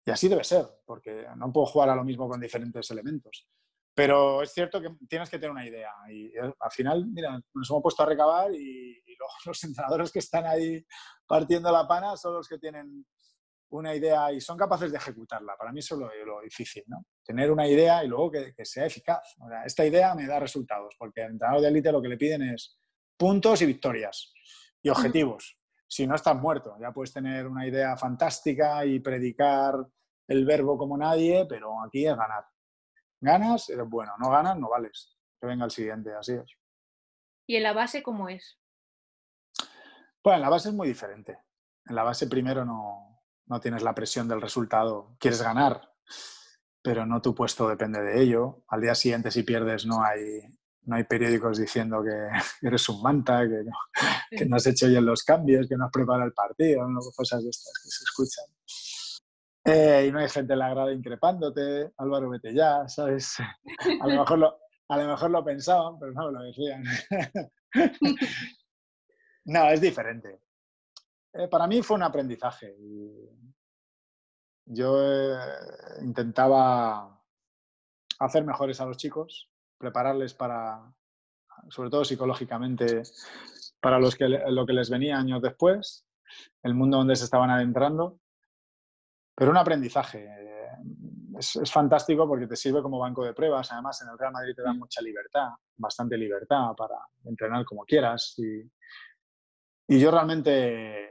[0.05, 3.47] y así debe ser, porque no puedo jugar a lo mismo con diferentes elementos.
[3.93, 5.91] Pero es cierto que tienes que tener una idea.
[6.09, 9.03] Y eh, al final, mira, nos hemos puesto a recabar y,
[9.45, 10.83] los, entrenadores que están ahí
[11.27, 13.05] partiendo la pana son los que tienen
[13.69, 15.55] una idea y son capaces de ejecutarla.
[15.57, 17.05] Para mí eso es lo, difícil, ¿no?
[17.23, 19.35] Tener una idea y luego que, sea eficaz.
[19.65, 22.77] esta idea me da resultados, porque al entrenador de élite lo que le piden es
[23.17, 24.33] puntos y victorias
[24.81, 25.57] y objetivos
[25.91, 26.77] si no estás muerto.
[26.79, 29.75] Ya puedes tener una idea fantástica y predicar
[30.25, 32.45] el verbo como nadie, pero aquí es ganar.
[33.19, 34.13] Ganas, eres bueno.
[34.17, 35.17] No ganas, no vales.
[35.39, 36.49] Que venga el siguiente, así es.
[37.45, 38.57] ¿Y en la base cómo es?
[40.21, 41.39] Pues en la base es muy diferente.
[41.85, 45.17] En la base primero no, no tienes la presión del resultado.
[45.19, 45.91] Quieres ganar,
[46.81, 48.63] pero no tu puesto depende de ello.
[48.69, 50.41] Al día siguiente, si pierdes, no hay,
[50.83, 52.29] no hay periódicos diciendo que
[52.67, 53.71] eres un manta, que no,
[54.29, 56.99] que no has hecho bien los cambios, que no has preparado el partido, ¿no?
[57.15, 58.45] cosas de estas que se escuchan.
[59.63, 63.35] Eh, y no hay gente en la grada increpándote, Álvaro, vete ya, ¿sabes?
[63.39, 64.57] A lo mejor lo,
[64.89, 66.83] a lo, mejor lo pensaban, pero no lo decían.
[69.45, 70.41] no, es diferente.
[71.33, 72.75] Eh, para mí fue un aprendizaje.
[74.65, 75.37] Yo eh,
[76.01, 77.21] intentaba
[78.19, 79.50] hacer mejores a los chicos,
[79.81, 80.81] prepararles para,
[81.69, 83.03] sobre todo psicológicamente,
[83.81, 86.05] para los que, lo que les venía años después,
[86.63, 88.19] el mundo donde se estaban adentrando.
[89.35, 90.29] Pero un aprendizaje.
[91.37, 93.71] Es, fantástico porque te sirve como banco de pruebas.
[93.71, 98.35] Además, en el Real Madrid te dan mucha libertad, bastante libertad para entrenar como quieras.
[98.37, 98.61] Y,
[99.87, 101.09] y yo realmente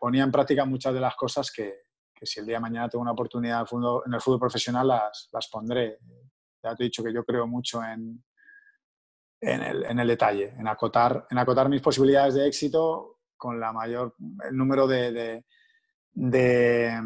[0.00, 3.02] ponía en práctica muchas de las cosas que, que si el día de mañana tengo
[3.02, 3.66] una oportunidad
[4.06, 5.98] en el fútbol profesional las, las pondré.
[6.66, 8.22] Ya te he dicho que yo creo mucho en,
[9.40, 13.72] en, el, en el detalle, en acotar, en acotar mis posibilidades de éxito con la
[13.72, 14.14] mayor,
[14.48, 15.44] el número de,
[16.12, 17.00] de,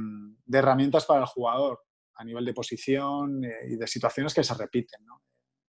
[0.53, 1.81] herramientas para el jugador
[2.15, 5.01] a nivel de posición eh, y de situaciones que se repiten.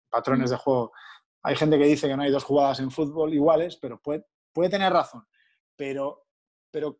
[0.09, 0.91] Patrones de juego.
[1.43, 4.69] Hay gente que dice que no hay dos jugadas en fútbol iguales, pero puede, puede
[4.69, 5.25] tener razón.
[5.75, 6.27] Pero,
[6.69, 6.99] pero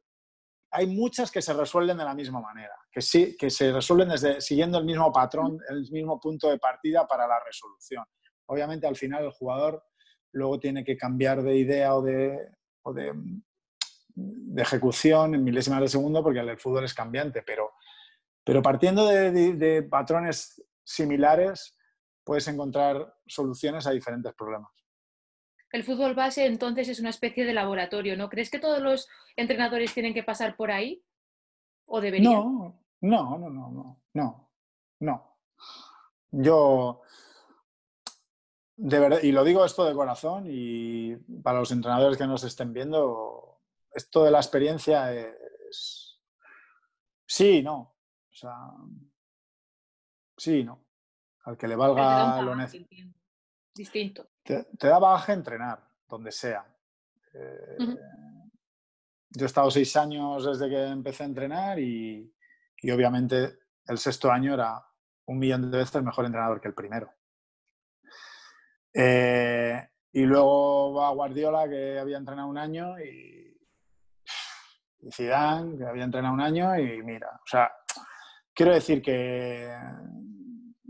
[0.71, 4.39] hay muchas que se resuelven de la misma manera, que sí, que se resuelven desde,
[4.41, 8.05] siguiendo el mismo patrón, el mismo punto de partida para la resolución.
[8.47, 9.83] Obviamente, al final, el jugador
[10.33, 12.37] luego tiene que cambiar de idea o de,
[12.83, 13.13] o de,
[14.15, 17.71] de ejecución en milésimas de segundo porque el fútbol es cambiante, pero,
[18.43, 21.77] pero partiendo de, patrones similares
[22.23, 24.71] puedes encontrar soluciones a diferentes problemas.
[25.71, 28.29] El fútbol base entonces es una especie de laboratorio, ¿no?
[28.29, 31.03] ¿Crees que todos los entrenadores tienen que pasar por ahí?
[31.85, 32.33] ¿O deberían?
[32.33, 34.49] No, no, no, no, no, no.
[34.99, 35.37] no.
[36.31, 37.01] Yo,
[38.75, 42.73] de verdad, y lo digo esto de corazón y para los entrenadores que nos estén
[42.73, 43.61] viendo,
[43.93, 46.19] esto de la experiencia es...
[47.25, 47.77] Sí, no.
[47.77, 48.57] O sea,
[50.37, 50.85] sí, no.
[51.43, 53.13] Al que le valga lo necesario.
[53.73, 54.30] Distinto.
[54.43, 56.65] Te, da baja entrenar, donde sea.
[57.33, 57.77] Eh,
[59.29, 62.33] yo he estado seis años desde que empecé a entrenar y,
[62.77, 64.83] y, obviamente el sexto año era
[65.25, 67.13] un millón de veces mejor entrenador que el primero.
[68.93, 73.57] Eh, y luego va Guardiola, que había entrenado un año, y,
[74.99, 77.71] y Zidane, que había entrenado un año, y mira, o sea,
[78.53, 79.73] quiero decir que,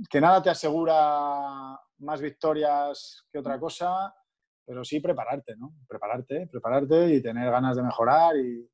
[0.10, 4.14] que nada te asegura más victorias que otra cosa,
[4.66, 5.74] pero sí prepararte, ¿no?
[5.88, 8.70] Prepararte, prepararte y tener ganas de mejorar y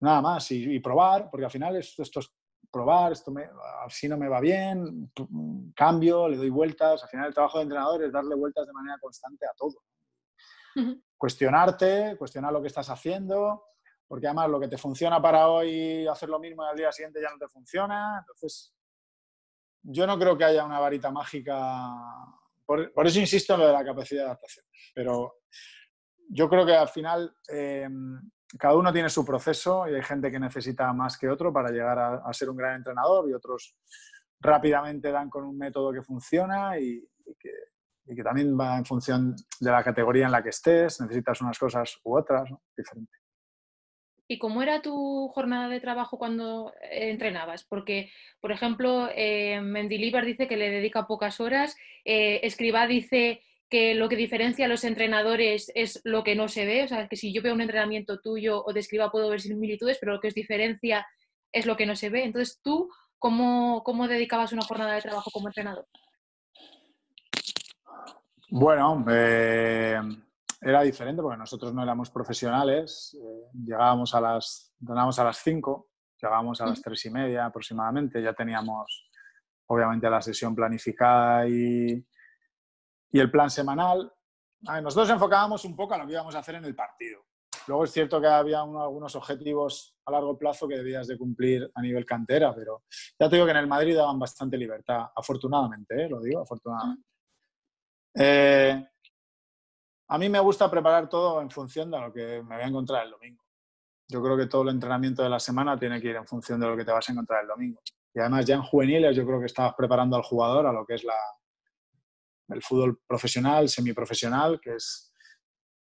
[0.00, 2.30] nada más, y, probar, porque al final esto, esto es
[2.70, 3.48] probar, esto me,
[3.84, 5.10] así no me va bien,
[5.74, 7.02] cambio, le doy vueltas.
[7.02, 9.76] Al final el trabajo de entrenador es darle vueltas de manera constante a todo.
[11.16, 13.64] Cuestionarte, cuestionar lo que estás haciendo,
[14.06, 17.20] porque además lo que te funciona para hoy, hacer lo mismo y al día siguiente
[17.22, 18.18] ya no te funciona.
[18.20, 18.75] Entonces,
[19.88, 21.92] yo no creo que haya una varita mágica.
[22.64, 24.66] Por, eso insisto en lo de la capacidad de adaptación.
[24.94, 25.38] Pero
[26.28, 27.88] yo creo que al final eh,
[28.58, 31.98] cada uno tiene su proceso y hay gente que necesita más que otro para llegar
[31.98, 33.76] a, ser un gran entrenador y otros
[34.40, 37.06] rápidamente dan con un método que funciona y,
[37.38, 41.98] que, también va en función de la categoría en la que estés, necesitas unas cosas
[42.04, 43.12] u otras, diferente.
[44.28, 47.64] ¿Y cómo era tu jornada de trabajo cuando eh, entrenabas?
[47.64, 48.10] Porque,
[48.40, 54.08] por ejemplo, eh, Mendilibar dice que le dedica pocas horas, eh, Escribá dice que lo
[54.08, 57.32] que diferencia a los entrenadores es lo que no se ve, o sea, que si
[57.32, 60.34] yo veo un entrenamiento tuyo o de escriba puedo ver similitudes, pero lo que os
[60.34, 61.06] diferencia
[61.52, 62.24] es lo que no se ve.
[62.24, 65.86] Entonces, ¿tú cómo, cómo dedicabas una jornada de trabajo como entrenador?
[68.50, 70.00] Bueno, eh,
[70.66, 75.88] era diferente porque nosotros no éramos profesionales, eh, llegábamos a las, entrenábamos a las 5,
[76.20, 79.08] llegábamos a las tres y media aproximadamente, ya teníamos
[79.66, 82.04] obviamente la sesión planificada y,
[83.12, 84.12] y el plan semanal,
[84.82, 87.20] nosotros enfocábamos un poco a lo que íbamos a hacer en el partido.
[87.68, 91.80] Luego es cierto que había algunos objetivos a largo plazo que debías de cumplir a
[91.80, 92.82] nivel cantera, pero
[93.18, 96.08] ya te digo que en el Madrid daban bastante libertad, afortunadamente, ¿eh?
[96.08, 97.04] lo digo, afortunadamente.
[98.14, 98.84] Eh,
[100.08, 103.04] a mí me gusta preparar todo en función de lo que me voy a encontrar
[103.04, 103.42] el domingo.
[104.08, 106.68] Yo creo que todo el entrenamiento de la semana tiene que ir en función de
[106.68, 107.80] lo que te vas a encontrar el domingo.
[108.14, 110.94] Y además ya en juveniles yo creo que estabas preparando al jugador a lo que
[110.94, 111.18] es la,
[112.48, 115.12] el fútbol profesional, semiprofesional, que es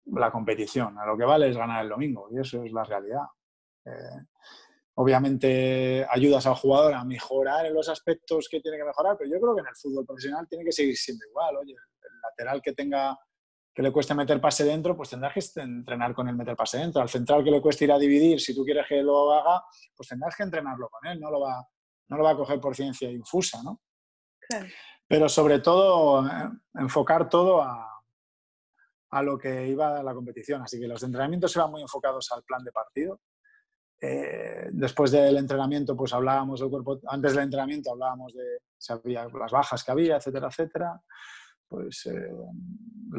[0.07, 0.99] la competición.
[0.99, 3.25] A lo que vale es ganar el domingo y eso es la realidad.
[3.85, 4.27] Eh,
[4.95, 9.39] obviamente ayudas al jugador a mejorar en los aspectos que tiene que mejorar, pero yo
[9.39, 11.59] creo que en el fútbol profesional tiene que seguir siendo igual.
[11.59, 13.19] Oye, el lateral que tenga
[13.75, 17.03] que le cueste meter pase dentro, pues tendrás que entrenar con él meter pase dentro.
[17.03, 19.65] Al central que le cueste ir a dividir, si tú quieres que lo haga,
[19.97, 21.67] pues tendrás que entrenarlo con él, no lo va,
[22.09, 23.81] no lo va a coger por ciencia infusa, ¿no?
[24.49, 24.67] Claro
[25.07, 28.03] pero sobre todo eh, enfocar todo a,
[29.11, 30.63] a, lo que iba a la competición.
[30.63, 33.21] Así que los entrenamientos iban muy enfocados al plan de partido.
[34.01, 39.27] Eh, después del entrenamiento, pues hablábamos del cuerpo, antes del entrenamiento hablábamos de si había
[39.29, 41.01] las bajas que había, etcétera, etcétera.
[41.75, 42.31] Pues eh,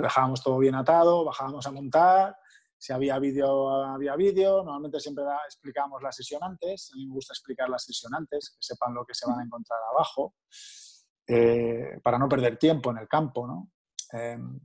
[0.02, 2.38] dejábamos todo bien atado, bajábamos a montar,
[2.78, 4.58] si había vídeo, había vídeo.
[4.58, 6.92] Normalmente siempre explicábamos la sesión antes.
[6.94, 9.44] A mí me gusta explicar la sesión antes, que sepan lo que se van a
[9.44, 10.36] encontrar abajo.
[11.28, 13.72] Eh, para no perder tiempo en el campo, ¿no?
[14.12, 14.60] Em,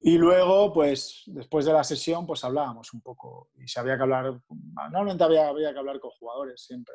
[0.00, 3.50] y luego, pues, después de la sesión, pues hablábamos un poco.
[3.54, 4.42] Y si había que hablar,
[4.74, 6.94] normalmente había, había que hablar con jugadores siempre,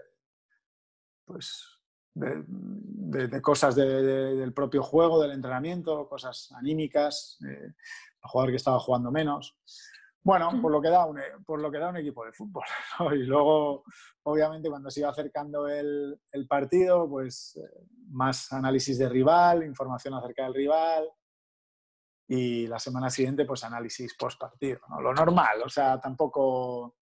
[1.26, 1.77] pues,
[2.18, 7.74] de, cosas del propio juego, del entrenamiento, cosas anímicas, el
[8.22, 9.58] jugador que estaba jugando menos.
[10.24, 12.66] Bueno, por lo que da un, por lo que da un equipo de fútbol.
[13.16, 13.86] Y luego,
[14.24, 20.16] obviamente, cuando se iba acercando el, el partido, pues eh, más análisis de rival, información
[20.16, 21.10] acerca del rival.
[22.28, 24.82] Y la semana siguiente, pues análisis post partido.
[24.90, 25.00] ¿no?
[25.00, 26.98] Lo normal, o sea, tampoco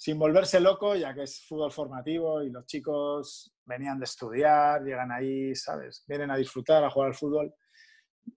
[0.00, 5.10] sin volverse loco, ya que es fútbol formativo y los chicos venían de estudiar, llegan
[5.10, 6.04] ahí, ¿sabes?
[6.06, 7.54] Vienen a disfrutar, a jugar al fútbol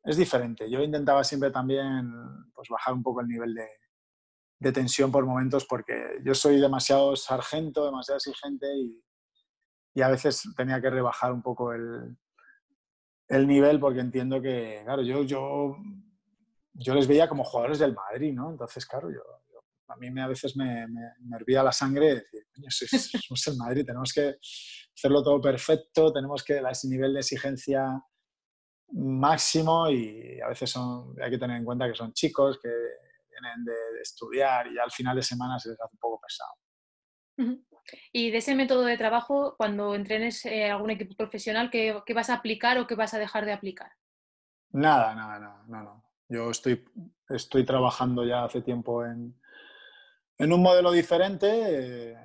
[0.04, 0.70] es diferente.
[0.70, 2.12] Yo intentaba siempre también
[2.54, 3.68] pues, bajar un poco el nivel de,
[4.60, 9.02] de, tensión por momentos porque yo soy demasiado sargento, demasiado exigente y,
[10.02, 12.18] a veces tenía que rebajar un poco el,
[13.28, 15.78] el, nivel porque entiendo que, claro, yo, yo,
[16.74, 18.50] yo les veía como jugadores del Madrid, ¿no?
[18.50, 19.22] Entonces, claro, yo,
[19.88, 23.86] a mí me, a veces me, me, hervía la sangre decir, coño, somos el Madrid,
[23.86, 24.38] tenemos que
[24.96, 28.04] hacerlo todo perfecto, tenemos que, ese nivel de exigencia
[28.94, 33.66] máximo y a veces son, hay que tener en cuenta que son chicos que vienen
[33.66, 37.64] de, estudiar y al final de semana se les hace un poco pesado.
[38.12, 42.30] Y de ese método de trabajo, cuando entrenes eh, algún equipo profesional, ¿qué, ¿qué, vas
[42.30, 43.91] a aplicar o qué vas a dejar de aplicar?
[44.72, 46.04] Nada, nada, nada, no, no.
[46.30, 46.84] Yo estoy,
[47.30, 49.39] estoy trabajando ya hace tiempo en,
[50.38, 51.48] en un modelo diferente
[52.12, 52.18] eh,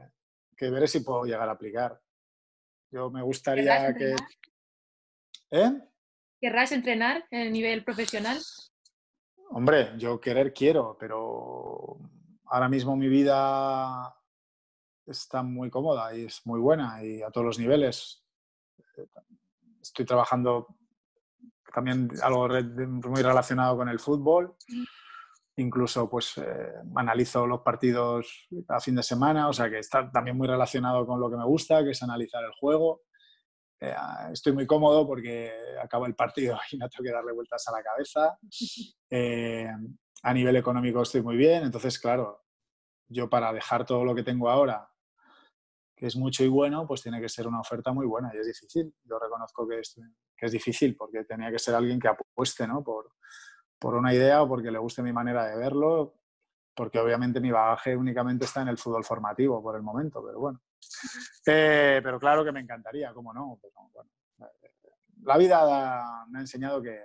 [0.56, 2.00] que veré si puedo llegar a aplicar.
[2.90, 4.16] Yo me gustaría que...
[5.50, 5.72] ¿Eh?
[6.40, 8.38] ¿Querrás entrenar en el nivel profesional?
[9.50, 11.98] Hombre, yo querer quiero, pero
[12.46, 14.14] ahora mismo mi vida
[15.06, 18.24] está muy cómoda y es muy buena y a todos los niveles.
[19.80, 20.66] Estoy trabajando
[21.74, 24.54] también algo muy relacionado con el fútbol.
[25.58, 30.36] Incluso pues eh, analizo los partidos a fin de semana, o sea que está también
[30.36, 33.02] muy relacionado con lo que me gusta, que es analizar el juego.
[33.80, 33.92] Eh,
[34.32, 35.52] estoy muy cómodo porque
[35.82, 38.38] acabo el partido y no tengo que darle vueltas a la cabeza.
[39.10, 39.68] Eh,
[40.22, 42.44] a nivel económico estoy muy bien, entonces, claro,
[43.08, 44.88] yo para dejar todo lo que tengo ahora,
[45.96, 48.46] que es mucho y bueno, pues tiene que ser una oferta muy buena y es
[48.46, 48.94] difícil.
[49.02, 50.00] Yo reconozco que es,
[50.36, 52.84] que es difícil porque tenía que ser alguien que apueste ¿no?
[52.84, 53.10] por,
[53.78, 56.14] por una idea o porque le guste mi manera de verlo,
[56.74, 60.60] porque obviamente mi bagaje únicamente está en el fútbol formativo por el momento, pero bueno.
[61.46, 63.58] Eh, pero claro que me encantaría, ¿cómo no?
[65.22, 67.00] la vida me ha enseñado que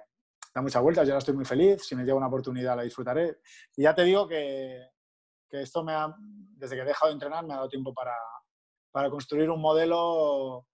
[0.53, 3.39] da muchas vueltas, yo ahora estoy muy feliz, si me llega una oportunidad la disfrutaré.
[3.75, 4.89] Y ya te digo que,
[5.49, 8.15] que esto me ha, desde que he dejado de entrenar me ha dado tiempo para,
[8.91, 10.67] para construir un modelo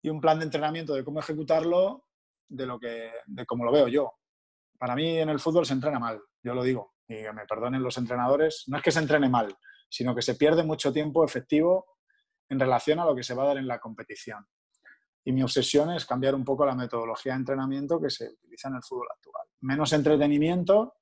[0.00, 2.06] y un plan de entrenamiento de cómo ejecutarlo
[2.48, 4.12] de, lo que, de cómo lo veo yo.
[4.82, 7.98] Para mí en el fútbol se entrena mal, yo lo digo, y me perdonen los
[7.98, 9.56] entrenadores, no es que se entrene mal,
[9.88, 11.86] sino que se pierde mucho tiempo efectivo
[12.48, 14.44] en relación a lo que se va a dar en la competición.
[15.24, 18.74] Y mi obsesión es cambiar un poco la metodología de entrenamiento que se utiliza en
[18.74, 19.46] el fútbol actual.
[19.60, 20.94] Menos entretenimiento,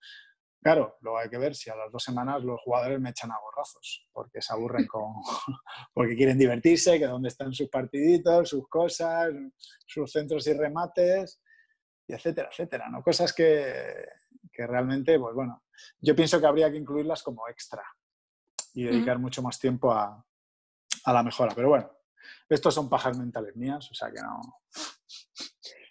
[0.62, 3.40] claro, luego hay que ver si a las dos semanas los jugadores me echan a
[3.40, 5.04] borrazos, porque se aburren con...
[5.94, 9.30] porque quieren divertirse, que dónde están sus partiditos, sus cosas,
[9.86, 11.40] sus centros y remates,
[12.10, 13.02] y etcétera, etcétera, ¿no?
[13.02, 14.04] Cosas que,
[14.52, 15.62] que realmente, pues bueno,
[16.00, 17.84] yo pienso que habría que incluirlas como extra
[18.74, 20.24] y dedicar mucho más tiempo a,
[21.04, 21.52] a la mejora.
[21.54, 21.90] Pero bueno,
[22.48, 24.40] estos son pajas mentales mías, o sea que no.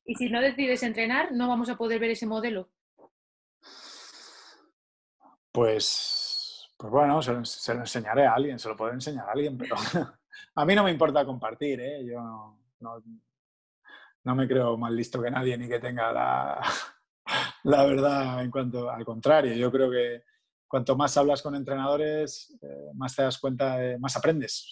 [0.06, 2.72] ¿Y si no decides entrenar, no vamos a poder ver ese modelo?
[5.52, 9.76] Pues, pues bueno, se lo, enseñaré a alguien, se lo puedo enseñar a alguien, pero
[10.56, 12.06] a mí no me importa compartir, ¿eh?
[12.06, 13.04] Yo no, no,
[14.24, 16.62] me creo más listo que nadie ni que tenga la,
[17.64, 19.54] la verdad en cuanto al contrario.
[19.56, 20.24] Yo creo que
[20.68, 24.72] cuanto más hablas con entrenadores, eh, más te das cuenta, más aprendes.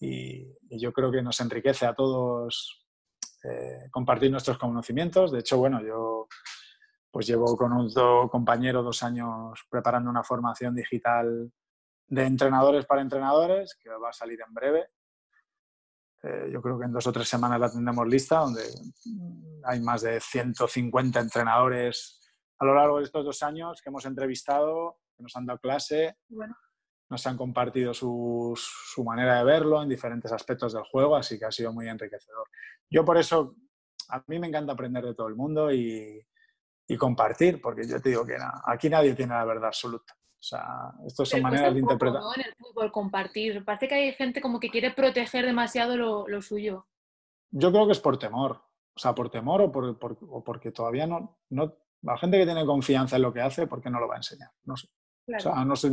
[0.00, 0.46] y,
[0.78, 2.86] yo creo que nos enriquece a todos
[3.44, 5.32] eh, compartir nuestros conocimientos.
[5.32, 6.28] De hecho, bueno, yo
[7.10, 11.50] pues llevo con otro compañero dos años preparando una formación digital
[12.06, 14.90] de entrenadores para entrenadores, que va a salir en breve.
[16.22, 18.62] Eh, yo creo que en dos o tres semanas la tendremos lista, donde
[19.64, 22.20] hay más de 150 entrenadores
[22.60, 26.18] a lo largo de estos dos años que hemos entrevistado, que nos han dado clase,
[27.08, 28.54] nos han compartido su,
[29.04, 32.48] manera de verlo en diferentes aspectos del juego, así que ha sido muy enriquecedor.
[32.88, 33.56] Yo por eso,
[34.10, 36.24] a mí me encanta aprender de todo el mundo y,
[36.98, 40.12] compartir, porque yo te digo que aquí nadie tiene la verdad absoluta.
[40.40, 42.22] O sea, estas son maneras de interpretar.
[42.36, 43.62] En el fútbol, compartir.
[43.62, 46.86] Parece que hay gente como que quiere proteger demasiado lo, suyo.
[47.50, 48.62] Yo creo que es por temor.
[48.96, 52.64] O sea, por temor o, por, o porque todavía no, no, la gente que tiene
[52.64, 54.50] confianza en lo que hace, ¿por qué no lo va a enseñar?
[54.64, 54.88] No sé.
[55.26, 55.90] O sea, no sé.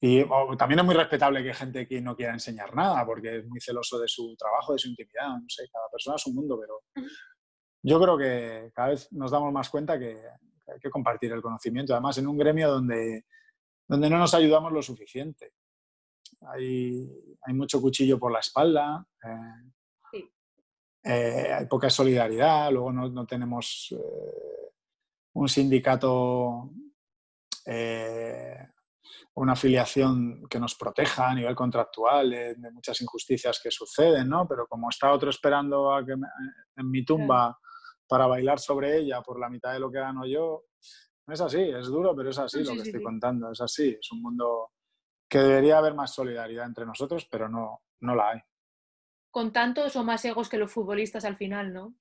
[0.00, 0.24] Y
[0.56, 3.98] también es muy respetable que gente que no quiera enseñar nada, porque es muy celoso
[3.98, 5.28] de su trabajo, de su intimidad.
[5.28, 6.82] No sé, cada persona es un mundo, pero
[7.82, 10.20] yo creo que cada vez nos damos más cuenta que,
[10.72, 13.24] hay que compartir el conocimiento, además en un gremio donde,
[13.86, 15.54] donde no nos ayudamos lo suficiente.
[16.52, 17.10] Hay,
[17.42, 20.20] hay mucho cuchillo por la espalda, eh,
[21.04, 24.72] eh, hay poca solidaridad, luego no, no tenemos eh,
[25.34, 26.70] un sindicato
[29.34, 34.48] una afiliación que nos proteja a nivel contractual de, muchas injusticias que suceden, ¿no?
[34.48, 37.56] Pero como está otro esperando a que en mi tumba
[38.08, 40.64] para bailar sobre ella por la mitad de lo que gano yo,
[41.26, 44.12] no es así, es duro, pero es así lo que estoy contando, es así, es
[44.12, 44.72] un mundo
[45.28, 48.40] que debería haber más solidaridad entre nosotros, pero no, no la hay.
[49.30, 51.94] Con tantos o más egos que los futbolistas al final, ¿no?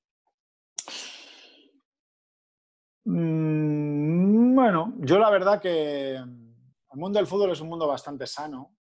[3.03, 8.78] Mm, bueno, yo la verdad que el mundo del fútbol es un mundo bastante sano,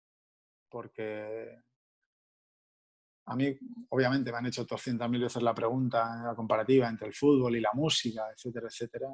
[0.70, 1.64] porque
[3.28, 3.58] a mí,
[3.90, 7.72] obviamente, me han hecho 200.000 veces la pregunta, la comparativa entre el fútbol y la
[7.74, 9.08] música, etcétera, etcétera.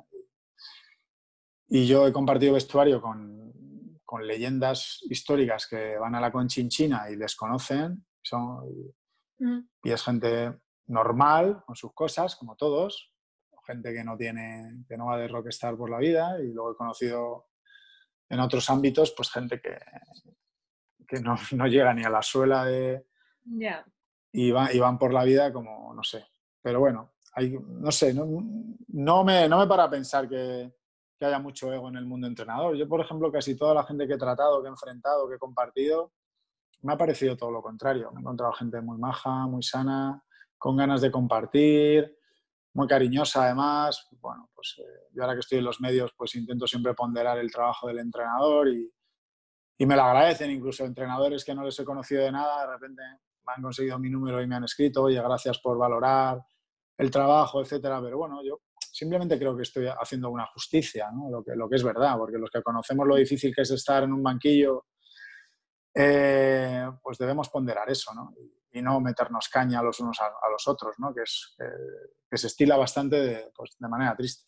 [1.70, 7.16] Y yo he compartido vestuario con, con leyendas históricas que van a la Conchinchina y
[7.16, 8.66] les conocen, son,
[9.40, 9.60] mm.
[9.84, 13.14] y es gente normal, con sus cosas, como todos,
[13.66, 16.76] gente que no tiene, que no va de rockstar por la vida, y luego he
[16.76, 17.48] conocido
[18.30, 19.78] en otros ámbitos, pues gente que,
[21.08, 23.06] que no, no, llega ni a la suela de...
[24.32, 26.26] Y, van, y, van, por la vida como, no sé.
[26.62, 28.26] Pero bueno, no sé, no,
[28.90, 30.74] no, me, no me para pensar que,
[31.18, 32.76] que, haya mucho ego en el mundo entrenador.
[32.76, 35.40] Yo, por ejemplo, casi toda la gente que he tratado, que he enfrentado, que he
[35.40, 36.14] compartido,
[36.82, 38.12] me ha parecido todo lo contrario.
[38.12, 40.24] Me he encontrado gente muy maja, muy sana,
[40.58, 42.18] con ganas de compartir,
[42.74, 44.08] muy cariñosa además.
[44.20, 47.52] Bueno, pues eh, yo ahora que estoy en los medios, pues intento siempre ponderar el
[47.52, 48.92] trabajo del entrenador y,
[49.78, 53.02] y, me lo agradecen, incluso entrenadores que no les he conocido de nada, de repente
[53.46, 56.42] me han conseguido mi número y me han escrito, oye, gracias por valorar
[56.98, 58.02] el trabajo, etcétera.
[58.02, 58.62] Pero bueno, yo
[58.92, 61.30] simplemente creo que estoy haciendo una justicia, ¿no?
[61.30, 64.04] lo, que, lo que es verdad, porque los que conocemos lo difícil que es estar
[64.04, 64.86] en un banquillo,
[65.94, 68.34] eh, pues debemos ponderar eso, ¿no?
[68.74, 71.14] y no meternos caña los unos a, los otros, ¿no?
[71.14, 71.56] que, es,
[72.30, 74.48] que se estila bastante pues, de, manera triste.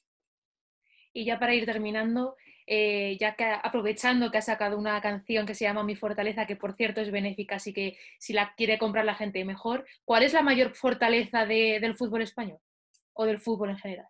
[1.14, 2.36] Y ya para ir terminando,
[2.68, 6.56] eh, ya que aprovechando que ha sacado una canción que se llama Mi Fortaleza, que
[6.56, 10.34] por cierto es benéfica, así que si la quiere comprar la gente mejor, ¿cuál es
[10.34, 12.60] la mayor fortaleza de, del fútbol español
[13.14, 14.08] o del fútbol en general?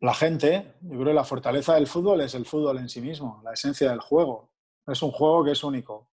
[0.00, 3.40] La gente, yo creo que la fortaleza del fútbol es el fútbol en sí mismo,
[3.42, 4.50] la esencia del juego.
[4.86, 6.10] Es un juego que es único,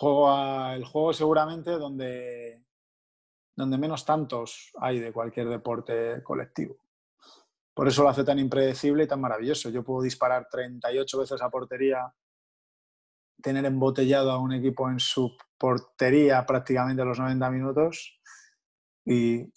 [0.00, 2.62] el juego seguramente donde,
[3.56, 6.76] donde menos tantos hay de cualquier deporte colectivo.
[7.78, 9.70] Por eso lo hace tan impredecible y tan maravilloso.
[9.70, 12.12] Yo puedo disparar 38 veces a portería,
[13.40, 18.20] tener embotellado a un equipo en su portería prácticamente a los 90 minutos
[19.04, 19.52] y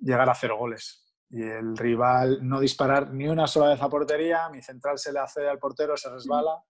[0.00, 1.14] llegar a cero goles.
[1.30, 5.20] Y el rival no disparar ni una sola vez a portería, mi central se le
[5.20, 6.60] hace al portero, se resbala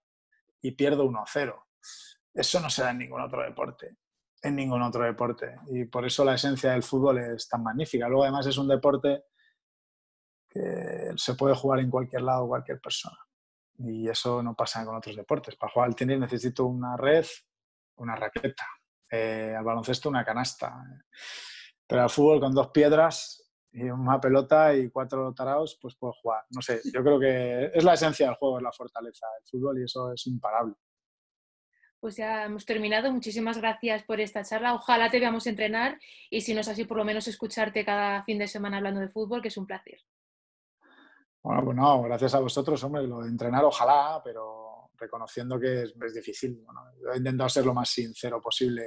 [0.60, 1.66] y pierdo 1-0
[2.34, 3.96] eso no se da en ningún otro deporte,
[4.42, 5.56] en ningún otro deporte.
[5.68, 8.08] Y por eso la esencia del fútbol es tan magnífica.
[8.08, 9.24] Luego además es un deporte
[11.16, 13.16] se puede jugar en cualquier lado cualquier persona.
[13.78, 15.56] Y eso no pasa con otros deportes.
[15.56, 17.26] Para jugar al tenis necesito una red,
[17.96, 18.66] una raqueta.
[19.10, 20.74] Eh, al baloncesto una canasta.
[21.86, 26.44] Pero al fútbol con dos piedras y una pelota y cuatro taraos, pues puedo jugar.
[26.50, 29.80] No sé, yo creo que es la esencia del juego, es la fortaleza del fútbol
[29.80, 30.74] y eso es imparable
[32.06, 33.10] pues ya hemos terminado.
[33.10, 34.74] Muchísimas gracias por esta charla.
[34.74, 35.98] Ojalá te veamos entrenar
[36.30, 39.08] y si no es así, por lo menos escucharte cada fin de semana hablando de
[39.08, 39.98] fútbol, que es un placer.
[41.46, 45.94] Bueno, pues no, gracias a vosotros, hombre, lo de entrenar ojalá, pero reconociendo que es,
[46.12, 46.60] difícil.
[46.64, 48.82] Bueno, yo he intentado ser lo más sincero posible.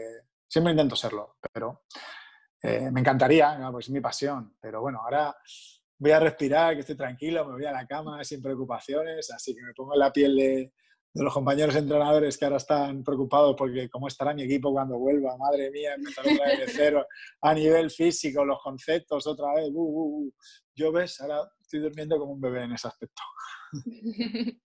[0.46, 1.84] Siempre intento serlo, pero
[2.62, 4.58] eh, me encantaría, pues es mi pasión.
[4.60, 5.34] Pero bueno, ahora
[6.00, 9.62] voy a respirar, que estoy tranquilo, me voy a la cama sin preocupaciones, así que
[9.62, 10.74] me pongo en la piel de,
[11.14, 15.72] los compañeros entrenadores que ahora están preocupados porque cómo estará mi equipo cuando vuelva, madre
[15.72, 17.08] mía, empezar otra
[17.42, 20.34] a nivel físico, los conceptos otra vez, uh, uh, uh.
[20.76, 23.22] yo ves, ahora estoy durmiendo como un bebé en ese aspecto.